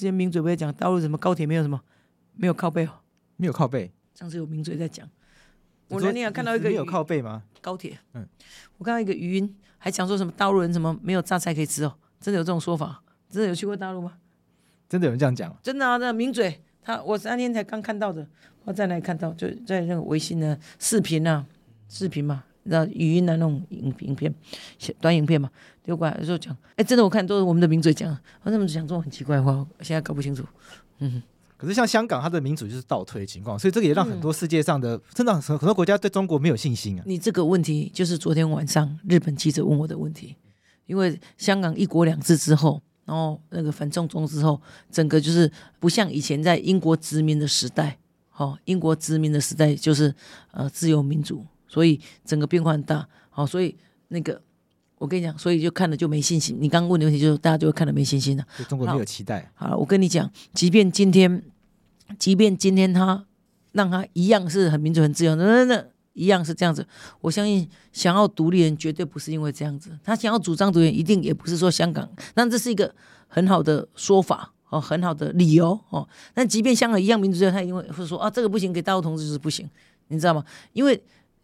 [0.00, 1.80] 前名嘴不在讲大陆什么高铁没有什么，
[2.34, 3.00] 没有靠背哦，
[3.36, 3.92] 没有靠背。
[4.14, 5.08] 上次有名嘴在讲。
[5.88, 7.42] 我昨天有看到一个有靠背吗？
[7.62, 8.28] 高铁，嗯，
[8.76, 13.02] 我看到一个语音，还讲说什么大陆人什么没有榨菜可以吃哦，真的有这种说法？
[13.30, 14.18] 真的有去过大陆吗？
[14.88, 15.56] 真的有人这样讲？
[15.62, 18.26] 真的啊，那名嘴，他我三天才刚看到的，
[18.64, 19.32] 我在哪里看到？
[19.32, 21.46] 就在那个微信的视频啊，
[21.88, 24.32] 视频嘛，然后语音的那种影影片，
[25.00, 25.50] 短影片嘛，
[25.82, 29.52] 丢过来的时候讲，哎，真的我看都是我们的名嘴讲，我怎么讲这种很奇怪的话？
[29.52, 30.44] 我现在搞不清楚，
[30.98, 31.22] 嗯哼。
[31.56, 37.02] 可是像香港，它的民主就是倒退的情况，所以这个也让很多世界上的真的很很多国家对中国没有信心啊。
[37.04, 40.36] 你这个问题就是昨天晚上日本记者问我的问题，
[40.86, 44.60] 因为香港一国两制之后，然后那个反送中之后，
[44.92, 45.50] 整个就是
[45.80, 47.98] 不像以前在英国殖民的时代，
[48.28, 50.14] 好，英国殖民的时代就是
[50.52, 53.76] 呃自由民主，所以整个变化很大，好，所以
[54.08, 54.42] 那个
[54.96, 56.56] 我跟你讲，所以就看了就没信心。
[56.58, 59.48] 你刚刚问的问题就是大家就会看了没信心了，对中国没有期待。
[59.54, 61.44] 好，我跟你讲，即便今天。
[62.18, 63.26] 即便今天他
[63.72, 66.88] 让他一样是很民主、很自由，那那那一样是这样子。
[67.20, 72.08] 我相信想要独立人绝对不是因为这样子，他想要主张独立，一定也不是说香港。
[72.34, 72.94] 那这是一个
[73.26, 76.08] 很好的说法哦，很好的理由哦。
[76.32, 79.68] 但即便香港一样民主，他因为会说啊，这个不行，给大陆同志就是不行，
[80.06, 80.42] 你知道吗？
[80.72, 80.98] 因为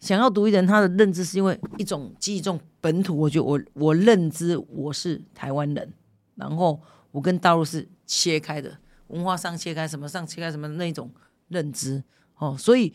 [0.04, 3.16] 想要独一人，他的认知是因为一种记忆，一种本土。
[3.16, 5.94] 我觉得我我认知我是台湾人，
[6.34, 6.78] 然后
[7.10, 8.76] 我跟大陆是切开的，
[9.06, 11.10] 文化上切开，什么上切开，什么那种
[11.48, 12.04] 认知。
[12.36, 12.92] 哦，所以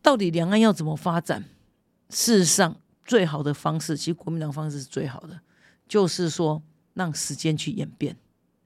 [0.00, 1.42] 到底两岸要怎么发展？
[2.10, 5.40] 事实上，最好的方式，其实国民党方式是最好的，
[5.88, 6.62] 就是说
[6.92, 8.16] 让时间去演变。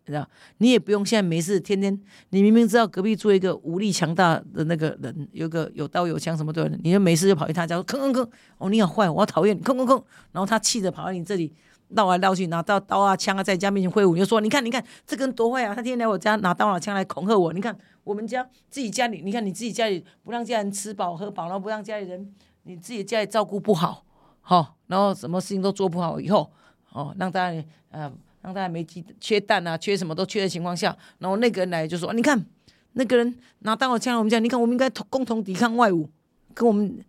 [0.09, 1.97] 你知道，你也不用现在没事，天天
[2.31, 10.03] 你明明知道隔壁住一个武力强大的那个人，有个有刀有枪什么的，你就没事就跑去他家说，吭吭吭，哦，你好坏，我讨厌你，吭吭吭，
[10.33, 11.55] 然后他气着跑到你这里
[11.91, 24.05] 绕来绕去，拿到刀啊枪啊在家面前挥舞，你就说，你看你看这个人多坏啊，他天天来我家拿刀拿枪来恐吓我，你看我们家自己家里，你看你自己家里不让家人吃饱喝饱，然后不让家里人你自己家里照顾不好，
[24.41, 26.51] 好、哦，然后什么事情都做不好以后，
[26.93, 28.11] 哦，让大家呃。
[28.41, 32.45] 当大家没鸡缺蛋啊，缺什么都缺的情况下，然后那个人来就说：“你看，
[32.93, 36.07] 那个人拿刀枪，我们讲，你看，我们应该共同抵抗外侮，
[36.55, 37.05] 跟我们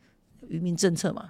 [0.47, 1.29] 愚民政策嘛，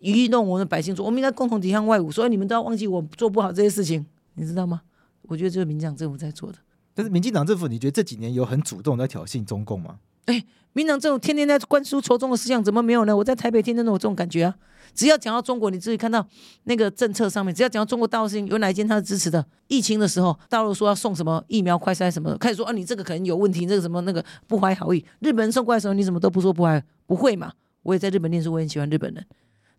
[0.00, 4.82] 愚弄我们的百姓说，我们应该共同抵抗外侮，所以你们都要忘记我做不好这些事情，你知道吗？
[5.22, 6.58] 我觉得这是民进党政府在做的。
[6.94, 10.00] 但是民进党政府，你觉得这几年有很主动在挑衅中共吗？
[10.28, 13.16] 哎，民党政府天天在灌输仇中的思想，怎么没有呢？
[13.16, 14.54] 我在台北天天都有这种感觉啊。”
[14.94, 16.26] 只要讲到中国，你自己看到
[16.64, 19.44] 那个政策上面，只要讲到中国大陆事情，有哪一件他是支持的？
[19.68, 25.04] 疫情的时候，大陆说要送什么疫苗、快筛什么的，开始说啊，你这个可能有问题，这个什么那个不怀好意。
[25.20, 27.52] 日本人送过来的时候，你怎么都不说不怀不会嘛？
[27.82, 29.24] 我也在日本念书，我很喜欢日本人。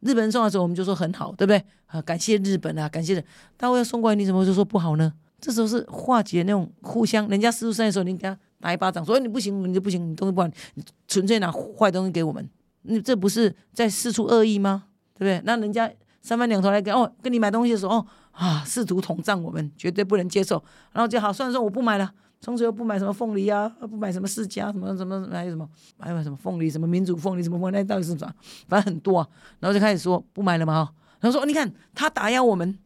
[0.01, 1.61] 日本人送的时候，我们就说很好，对不对？
[1.87, 3.23] 啊，感谢日本啊，感谢人。
[3.57, 5.11] 大陆要送过来，你怎么就说不好呢？
[5.41, 12.49] 这时候是化解那种互相，人家四处散的时候，你给他打一巴掌，说你不行，你就不行，你东西不好，你纯粹拿坏东西给我们，
[12.83, 14.85] 你这不是在四处恶意吗？
[15.13, 15.41] 对不对？
[15.45, 15.89] 那人家
[16.21, 20.61] 三番两头来跟哦，跟你买东西的时候哦啊，试图统战我们，绝对不能接受。
[20.91, 22.09] 然后就好，算了，说我不买了，
[22.41, 28.33] 从此又不买什么凤梨啊，不买什么释迦，什么什么还有什么，还有什么凤梨，什么民主凤梨，什么凤梨，那到底是什么？
[28.67, 29.27] 反正很多啊。
[29.59, 30.93] 然后就开始说不买了嘛哈。
[31.19, 32.77] 然后说你看他打压我们，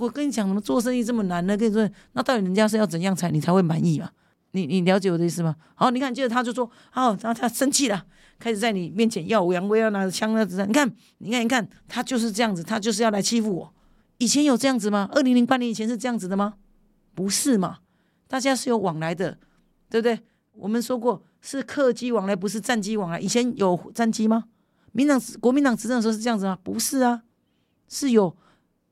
[0.00, 1.56] 我跟你讲，怎么做生意这么难呢？
[1.56, 4.10] 跟你说，那到底人家是要怎样才你才会满意嘛？
[4.52, 5.56] 你你了解我的意思吗？
[5.74, 8.06] 好，你看接着他就说，好，然后他生气了。
[8.38, 10.68] 开始在你面前耀武扬威，要拿着枪啊子弹。
[10.68, 13.74] 你看，你看，你看，他就是这样子，他就是要来欺负我。
[14.18, 15.08] 以前有这样子吗？
[15.12, 16.54] 二零零八年以前是这样子的吗？
[17.14, 17.78] 不是嘛？
[18.26, 19.38] 大家是有往来的，
[19.88, 20.18] 对不对？
[20.54, 23.20] 我们说过是客机往来，不是战机往来。
[23.20, 24.44] 以前有战机吗？
[24.90, 26.58] 民党国民党执政的时候是这样子吗？
[26.64, 27.22] 不是啊，
[27.88, 28.36] 是有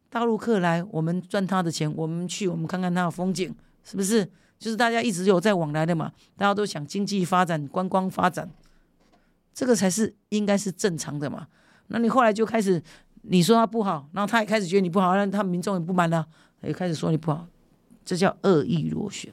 [0.09, 4.31] 大陆客来，我们赚他的钱，我们去，我们看看他的风景，是不是？
[4.61, 8.49] 就是大家一直有在往来的嘛，大家都想经济发展、观光发展。
[9.53, 11.49] 这个才是应该是正常的嘛？
[11.89, 12.81] 那你后来就开始
[13.23, 16.25] 你说他不好，然后他也开始觉得你不好，让他民众也不满了，
[16.63, 17.49] 也开始说你不好，
[18.05, 19.33] 这叫恶意螺旋，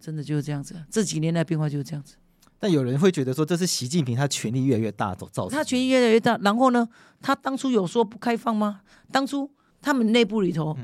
[0.00, 0.74] 真的就是这样子。
[0.90, 2.14] 这几年来变化就是这样子。
[2.58, 5.58] 但有人会觉得说，这是习近平他权力越来越大造造成。
[5.58, 6.88] 他权力越来越大，然后呢，
[7.20, 8.80] 他当初有说不开放吗？
[9.12, 9.50] 当初
[9.82, 10.76] 他们内部里头，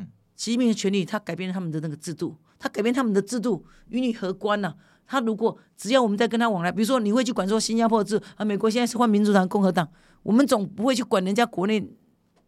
[0.43, 4.75] 习近平的权力，他改变了他们的那个制度，他改变他们的制度与你何关呢、
[5.07, 9.89] 他如果只要我们在跟他往来，比如说你会去管说新加坡制啊，美国现在是换民主党、共和党，
[10.25, 11.89] 我们总不会去管人家国内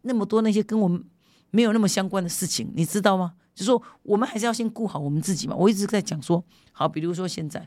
[0.01, 1.01] 那么多那些跟我们
[1.51, 3.35] 没有那么相关的事情，你知道吗？
[3.53, 5.55] 就说我们还是要先顾好我们自己嘛。
[5.55, 6.43] 我一直在讲说，
[6.73, 7.65] 好，比如说现在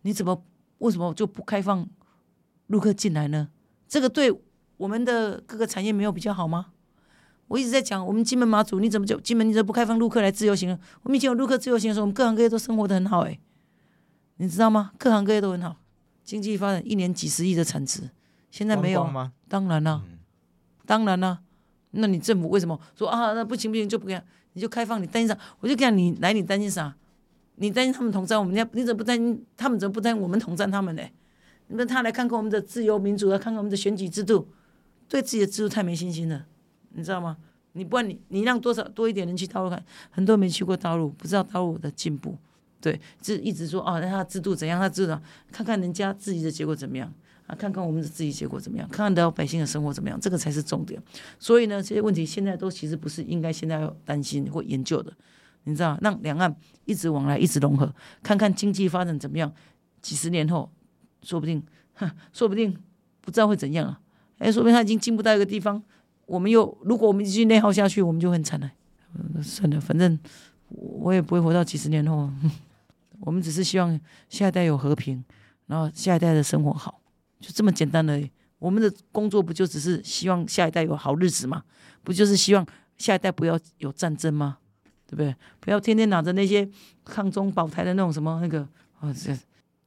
[0.00, 0.42] 你怎么
[0.78, 1.86] 为什么就不开放
[2.68, 3.50] 陆客进来呢？
[3.86, 4.32] 这个对
[4.78, 6.68] 我们的各个产业没有比较好吗？
[7.52, 10.70] 我一直在讲，我们金门马祖你怎么就金门你怎么不开放陆客来自由行？
[11.02, 13.40] 我们以前有陆客自由行的时候，我们各行各业都生活的很好诶、欸。
[14.38, 14.92] 你知道吗？
[14.98, 15.76] 各行各业都很好，
[16.24, 18.08] 经济发展一年几十亿的产值，
[18.50, 19.06] 现在没有？
[19.48, 20.18] 当然了，嗯、
[20.86, 21.40] 当然了。
[21.90, 23.34] 那你政府为什么说啊？
[23.34, 24.18] 那不行不行就不给
[24.54, 25.02] 你就开放？
[25.02, 25.38] 你担心啥？
[25.60, 26.96] 我就讲你来，你担心啥？
[27.56, 28.66] 你担心他们统战我们家？
[28.72, 29.44] 你怎么不担心？
[29.58, 31.02] 他们怎么不担心我们统战他们呢？
[31.66, 34.48] 你们他来看看我们的自由民主，来看看我们的选举制度，
[35.06, 36.46] 对自己的制度太没信心了，
[36.94, 37.36] 你知道吗？
[37.72, 42.36] 你不管你你让多少多一点人去大陆看，很多人没去过大陆，不知道大陆的进步。
[42.80, 44.78] 对，就一直说啊，那他制度怎样？
[44.78, 45.18] 他制度
[45.50, 47.10] 看看人家自己的结果怎么样
[47.46, 47.54] 啊？
[47.54, 48.86] 看看我们的自己结果怎么样？
[48.88, 50.20] 看看老百姓的生活怎么样？
[50.20, 51.00] 这个才是重点。
[51.38, 55.12] 所以呢，这些问题现在都其实不是应该现在要担心或研究的，
[55.64, 55.96] 你知道？
[56.02, 59.50] 让两岸一直往来，一直融合，看看经济发展怎么样？
[60.00, 60.70] 几十年后，
[61.22, 61.62] 说不定，
[62.32, 62.76] 说不定
[63.20, 64.00] 不知道会怎样啊？
[64.38, 65.80] 哎，说不定他已经进步到一个地方，
[66.26, 68.70] 我们又如果我们继续内耗下去，我们就很惨了。
[69.14, 70.18] 嗯，算了，反正
[70.68, 72.30] 我也不会活到几十年后。
[73.20, 75.22] 我们只是希望下一代有和平，
[75.66, 77.00] 然后下一代的生活好，
[77.38, 78.28] 就这么简单而已。
[78.58, 81.62] 我们的工作不就只是希望下一代有好日子吗？
[82.02, 82.66] 不就是希望
[82.98, 84.58] 下一代不要有战争吗？
[85.06, 85.36] 对不对？
[85.60, 86.68] 不要天天拿着那些
[87.04, 88.66] 抗中保台的那种什么那个
[88.98, 89.32] 啊，这。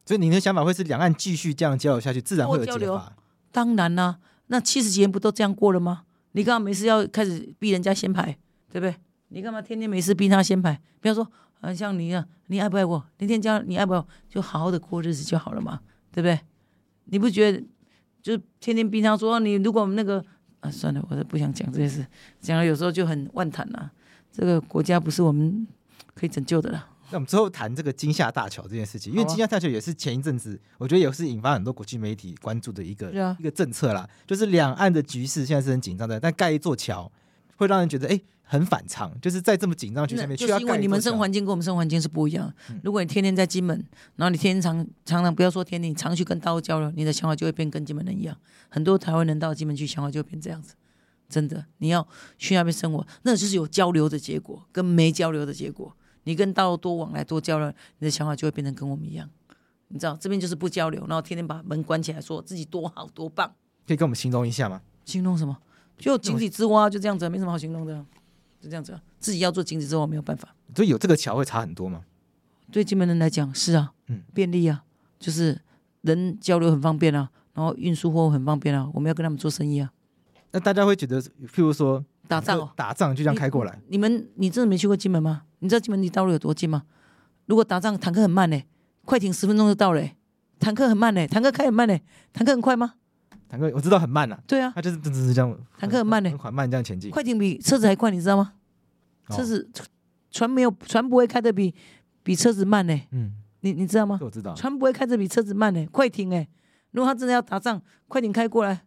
[0.05, 3.11] 所以你的想法会是两岸继续这样交流下去，自然会有解法。
[3.51, 6.03] 当然啦、啊，那七十几年不都这样过了吗？
[6.36, 8.25] 你干嘛没事要开始逼人家先排，
[8.69, 8.93] 对不对？
[9.29, 10.77] 你干嘛天天没事逼他先排？
[10.99, 11.25] 比方说，
[11.61, 13.01] 啊，像你一样，你爱不爱我？
[13.19, 14.07] 那天叫你爱不爱我？
[14.27, 15.79] 就好好的过日子就好了嘛，
[16.11, 16.38] 对不对？
[17.05, 17.63] 你不觉得
[18.21, 20.21] 就天天逼他说你如果那个
[20.59, 22.05] 啊，算了，我都不想讲这些事，
[22.41, 23.89] 讲了有时候就很万谈呐。
[24.29, 25.65] 这个国家不是我们
[26.13, 26.89] 可以拯救的了。
[27.11, 34.09] 那我们之后谈这个金厦大桥这件事情，因为金厦大桥也是前一阵子，我觉得也是引发很多国际媒体关注的一个、啊、一个政策啦。
[34.25, 37.11] 就是两岸的局势现在是很紧张的，但盖一座桥
[37.57, 42.53] 会让人觉得哎很反常，就是在这么紧张局势下面，就是因为你们生活环境跟我们生活环境是不一样。
[42.83, 43.75] 如果你天天在金门，
[44.15, 48.37] 然后你天天常常常不要说天天，你常去跟大陆交流，你的想法就会变跟金门人一样。
[48.69, 50.75] 很多台湾人到金门去，想法就会变这样子。
[51.27, 55.95] 真的，你要去那边生活，那就是有交流的结果，跟没交流的结果。
[56.26, 57.67] 你跟大陆多往来多交流，
[57.99, 59.28] 你的想法就会变成跟我们一样。
[59.88, 63.51] 你知道这边就是不交流，然后天天把门关起来，说自己多好多棒。
[63.88, 64.82] 可以跟我们形容一下吗？
[65.05, 65.57] 形容什么？
[65.97, 67.93] 就井底之蛙，就这样子，没什么好形容的，
[68.59, 68.99] 就这样子。
[69.19, 70.53] 自己要做井底之蛙没有办法。
[70.76, 72.03] 所以有这个桥会差很多吗？
[72.71, 74.84] 对金门人来讲是啊，嗯，便利啊，
[75.19, 75.61] 就是
[76.01, 79.91] 人交流很方便啊，然后运输货物很方便啊，我们要跟他们做生意啊。
[80.51, 82.03] 那大家会觉得，譬如说。
[82.28, 83.80] 打仗哦，打仗就这样开过来。
[83.88, 85.43] 你，你们，你真的没去过金门吗？
[85.66, 86.84] 你知道金门离大陆有多近吗？
[87.47, 88.61] 如果打仗，坦克很慢呢，
[89.03, 90.09] 快艇十分钟就到了。
[90.59, 91.99] 坦克很慢呢，坦克开很慢呢，
[92.32, 92.93] 坦克很快吗？
[93.49, 94.38] 坦克我知道很慢呐。
[94.45, 95.57] 对啊，它就是只是这样。
[95.78, 97.09] 坦克很慢呢，很缓慢这样前进。
[97.09, 98.53] 快艇比车子还快，你知道吗？
[99.30, 99.70] 车子
[100.30, 101.74] 船没有船不会开的比
[102.22, 103.01] 比车子慢呢。
[103.11, 104.20] 嗯，你你知道吗？
[104.22, 104.53] 我知道。
[104.53, 106.47] 船不会开的比车子慢呢，快艇哎，
[106.91, 108.84] 如果他真的要打仗，快艇开过来，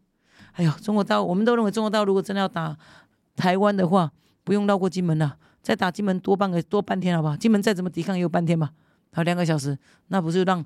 [0.52, 2.76] 哎呦，中国大陆我们都认为中国大陆如果真的要打。
[3.36, 4.10] 台湾的话
[4.42, 5.36] 不用绕过金门了，
[5.68, 7.36] 再打金门多半个多半天好不好？
[7.36, 8.70] 金门再怎么抵抗也有半天嘛，
[9.12, 10.64] 好两个小时，那不是让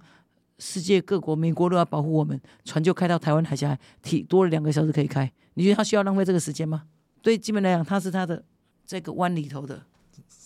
[0.61, 5.29] 世界各国、美国都要保护我们，船就开到台湾海峡，提多了两个小时可以开。
[5.55, 6.85] 你觉得他需要浪费这个时间吗？
[7.21, 8.45] 对金门来讲，他是他的
[8.87, 9.83] 这个湾里头的，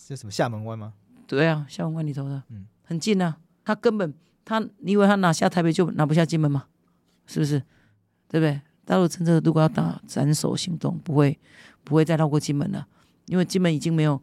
[0.07, 0.93] 这什么厦门湾吗？
[1.27, 3.37] 对啊，厦门湾里头的，嗯，很近啊。
[3.63, 4.11] 他根本
[4.43, 6.65] 他你以为他拿下台北就拿不下金门吗？
[7.27, 7.59] 是不是？
[8.27, 8.59] 对不对？
[8.85, 11.37] 大陆真的如果要打斩首行动，不会。
[11.83, 12.85] 不会再绕过金门了，
[13.27, 14.21] 因为金门已经没有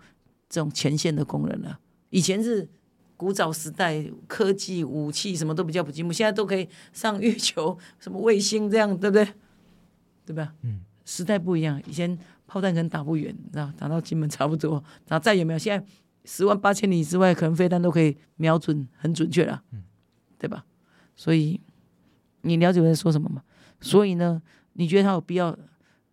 [0.54, 1.80] 这种前线的工人了。
[2.10, 2.68] 以前是
[3.16, 9.28] 古早时代，科技武器什么都比较不进步，现在都可以上月球，什么卫星这样，对不对？
[10.24, 10.54] 对吧？
[10.62, 15.84] 嗯，时代不一样，以前炮弹可能打不远，知道打到金门差不多，打再远没有，现在
[16.24, 19.82] 十万八千里之外，可能飞弹都可以瞄准，很准确了，嗯，
[20.38, 20.64] 对吧？
[21.16, 21.60] 所以
[22.42, 23.42] 你了解我在说什么吗？
[23.80, 24.40] 所以呢，
[24.74, 25.58] 你觉得他有必要？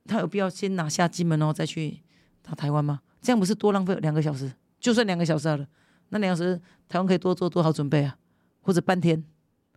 [0.08, 2.02] 他有必要先拿下金门然后，再去
[2.42, 3.02] 打台湾吗？
[3.22, 4.52] 这样不是多浪费两个小时？
[4.80, 5.68] 就算两个小时好了，
[6.10, 6.60] 那两个小时
[6.90, 8.18] 台湾可以多做多好准备啊，
[8.62, 9.24] 或者半天，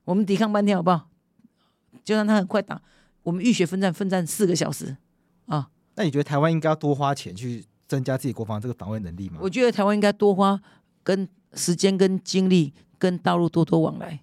[0.05, 1.11] 我们抵抗半天好不好？
[2.03, 2.80] 就让他很快打，
[3.22, 4.97] 我们浴血奋战，奋战四个小时
[5.47, 5.70] 啊。
[5.95, 9.38] 那你觉得台湾应该要多花钱去增加自己国防这个防卫能力吗？
[9.40, 10.61] 我觉得台湾应该多花
[11.03, 14.20] 跟时间、跟精力、跟大陆多多往来，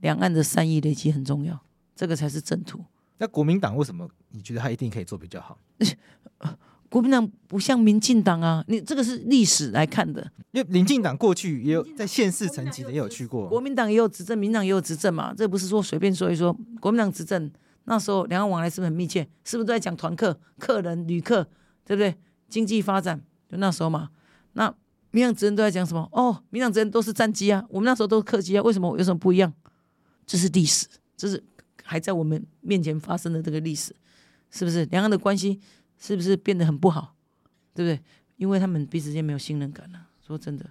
[0.00, 1.60] 两岸的善意累积很重要，
[1.94, 2.84] 这个才是正途。
[3.18, 5.58] 那国民党为什么你觉得他一定可以做比较好？
[6.90, 10.30] 国民党不像民进党啊，你这个是历史来看的。
[10.50, 16.52] 因为民进党过去也有在县市层级的也有去过，国民党也有执政，民党也有执政嘛，这不是说随便说一说。
[16.80, 17.50] 国民党执政
[17.84, 19.22] 那时候两岸往来是不是很密切？
[19.44, 21.44] 是不是都在讲团客、客人、旅客，
[21.86, 22.14] 对不对？
[22.48, 23.18] 经济发展
[23.48, 24.10] 就那时候嘛。
[24.54, 24.74] 那
[25.12, 26.08] 民党执政都在讲什么？
[26.12, 29.52] 哦，民党执政都是战机啊，我们那时候都是客机啊，为什么有什么不一样？
[30.26, 30.86] 这是历史，
[31.16, 31.42] 这是。
[31.82, 33.92] 还在我们面前发生的这个历史，
[34.48, 35.58] 是不是两岸的关系
[36.00, 37.14] 是不是变得很不好？
[37.72, 38.04] 对不对？
[38.36, 40.08] 因为他们彼此间没有信任感了。
[40.26, 40.68] 说真的，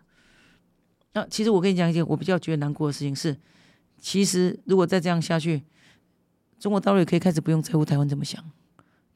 [1.14, 3.38] 那其实我跟你讲一件我比较觉得难过的事情是，
[4.00, 5.64] 其实如果再这样下去，
[6.58, 8.44] 中国大陆也可以开始不用在乎台湾怎么想。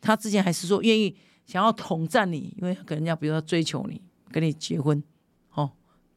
[0.01, 4.01] 他之前还是说愿意想要统战你，因为可能人家比如说追求你，
[4.32, 5.01] 跟你结婚，
[5.53, 5.72] 哦，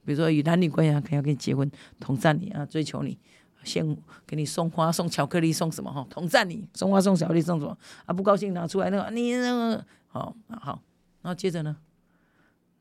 [0.04, 1.70] 比如说与男女关系，可能要跟你结婚，
[2.00, 3.18] 统战你啊，追求你。
[3.66, 3.84] 先
[4.26, 6.06] 给你送花、送巧克力、送什么哈？
[6.08, 7.76] 统战你，送花、送巧克力、送什么？
[8.06, 10.80] 啊，不高兴拿出来那个，你那个好好，
[11.20, 11.76] 然后接着呢，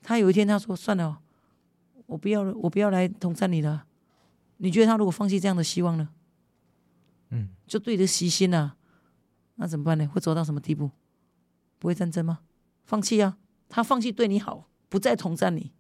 [0.01, 1.19] 他有一天他说：“算了，
[2.05, 3.86] 我不要了，我不要来统战你了。”
[4.57, 6.07] 你觉得他如果放弃这样的希望呢？
[7.31, 8.77] 嗯，就对着死心了，
[9.55, 10.07] 那怎么办呢？
[10.07, 10.91] 会走到什么地步？
[11.77, 12.39] 不会战争吗？
[12.86, 13.38] 放弃啊！
[13.67, 15.73] 他放弃对你好，不再统战你，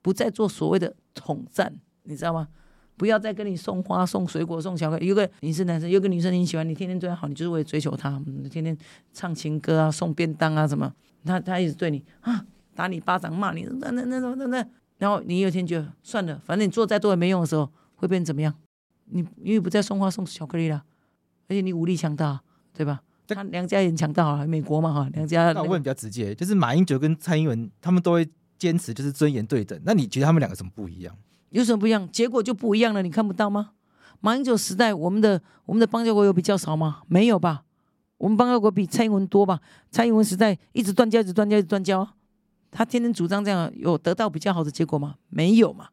[0.00, 2.48] 不再做所谓的统战，你知道吗？
[2.96, 5.06] 不要再跟你送花、送水果、送巧克力。
[5.06, 8.76] 有个你是男生，有个女生你喜欢，你天天对她好，你就是为了追求她，天天
[9.12, 10.92] 唱情歌啊、送便当啊什么。
[11.24, 14.66] 他他一直对你啊，打你巴掌、骂你，那那那那那。
[14.98, 18.54] 然后你有一天觉得算了，反正你做再多也没用的时候，会变怎么样？
[19.06, 20.82] 你因为不再送花、送巧克力了，
[21.48, 22.40] 而且你武力强大，
[22.72, 23.02] 对吧？
[23.28, 28.28] 他梁家也很强大啊，美国嘛哈，梁家、那我问比较直接，就是马英九跟蔡英文他们都会
[28.58, 31.16] 坚持就是尊严对等，那你觉得他们两个什么不一样？
[31.52, 32.08] 有什么不一样？
[32.10, 33.72] 结果就不一样了，你看不到吗？
[34.20, 37.02] 马英九时代，我们的我们的邦交国有比较少吗？
[37.08, 37.64] 没有吧？
[38.18, 39.60] 我们邦交国比蔡英文多吧？
[39.90, 42.08] 蔡英文时代一直断交，一直断交，一直断交，
[42.70, 45.16] 他天天主张这样，有得到比较好的结果吗？
[45.28, 45.88] 没有嘛，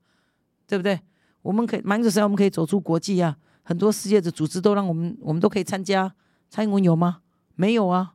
[0.68, 1.00] 对不对？
[1.42, 6.14] 我们可以马英九时代，我们可以走出国际啊，很多世界的组织都让我们，我们都可以参加。
[6.50, 7.22] 蔡英文有吗？
[7.56, 8.14] 没有啊，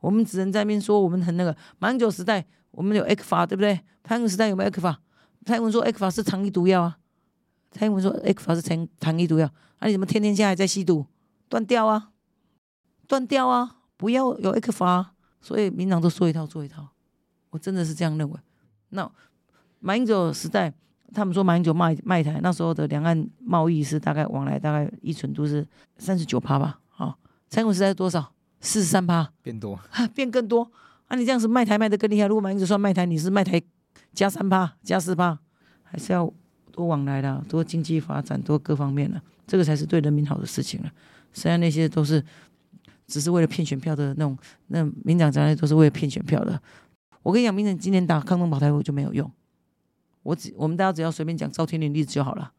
[0.00, 1.56] 我们只能在那边说我们很那个。
[1.78, 3.80] 马英九时代，我们有 ECFA，对不对？
[4.04, 4.96] 蔡英时代有没有 ECFA？
[5.44, 6.98] 蔡英文说 ECFA 是糖衣毒药啊。
[7.70, 11.06] 蔡英文说 ECFA 是糖糖衣毒药，那、啊、你怎么天天现在还在吸毒？
[11.48, 12.10] 断掉啊，
[13.06, 15.12] 断掉啊，不要有 ECFA、啊。
[15.40, 16.86] 所以民党都说一套做一套，
[17.50, 18.38] 我真的是这样认为。
[18.90, 19.10] 那
[19.80, 20.72] 马英九时代，
[21.12, 25.66] 他们说马英九卖卖台，那时候的两岸贸易是大概往来大概依存度是
[25.98, 26.78] 三十九趴吧。
[26.88, 27.18] 好，
[27.48, 28.32] 蔡英文时代是多少？
[28.60, 29.76] 四十三趴，变多，
[30.14, 30.70] 变更多。
[31.08, 32.28] 啊，你这样是卖台卖得更厉害。
[32.28, 33.60] 如果马英九算卖台，你是卖台
[34.12, 35.38] 加三趴，加四趴，
[35.82, 36.32] 还是要？
[36.74, 40.90] 多往来的，多经济发展，多各方面的，这个才是对人民好的事情了。
[41.30, 42.24] 虽然那些都是
[43.06, 44.34] 只是为了骗选票的那种，
[44.68, 46.58] 那民进党都是为了骗选票的。
[47.22, 49.30] 我跟你讲，民进今年打抗中保台我就没有用。
[50.22, 52.50] 我只我们大家只要随便讲赵天麟例子就好了，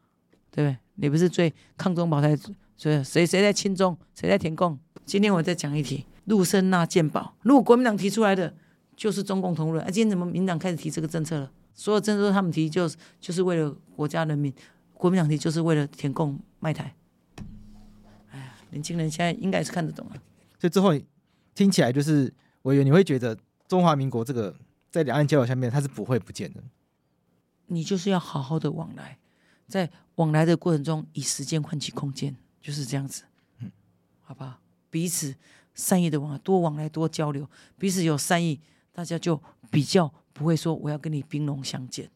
[0.52, 0.78] 对不对？
[0.98, 2.38] 你不是最抗中保台，
[2.78, 4.78] 所以谁谁在亲中，谁在舔共？
[5.08, 8.54] 今天我再讲一题，陆生纳健保，如果国民党提出来的
[8.96, 11.52] 就是中共同路人，啊，今天怎么民党开始提这个政策了？
[11.74, 14.54] 所有政策都他们提，就是就是为了国家人民。
[14.94, 16.96] 国民党提就是为了填供卖台。
[18.32, 20.14] 哎呀，年轻人现在应该是看得懂了。
[20.58, 20.92] 所以最后
[21.54, 23.38] 听起来就是，委员你会觉得
[23.68, 24.56] 中华民国这个
[24.90, 26.64] 在两岸交流下面它是不会不见的。
[27.68, 29.18] 你就是要好好的往来，
[29.68, 33.24] 在往来的过程中以时间换取空间，就是这样子。
[33.60, 33.70] 嗯，
[34.22, 34.60] 好不好？
[34.90, 35.36] 彼此
[35.74, 38.62] 善意的往来，多往来多交流，彼此有善意，
[38.94, 40.14] 大家就比较。
[40.36, 42.10] 不会说我要跟你兵戎相见，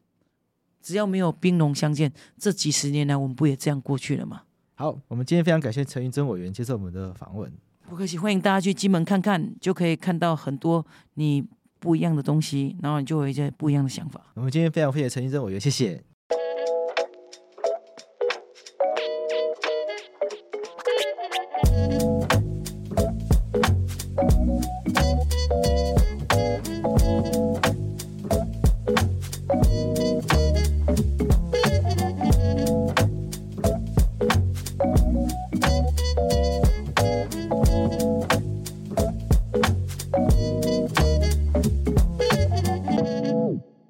[0.82, 4.42] 只要没有兵戎相见，这几十年来我们不也这样过去了吗？
[4.74, 7.48] 好，我们今天非常感谢陈云珍委员接受我们的访问。
[7.88, 11.46] 不客气，欢迎大家去金门看看，就可以看到很多你
[11.78, 14.20] 不一样的东西，然后你就有一些不一样的想法。
[14.34, 16.02] 我们今天非常谢谢陈云珍委员，谢谢。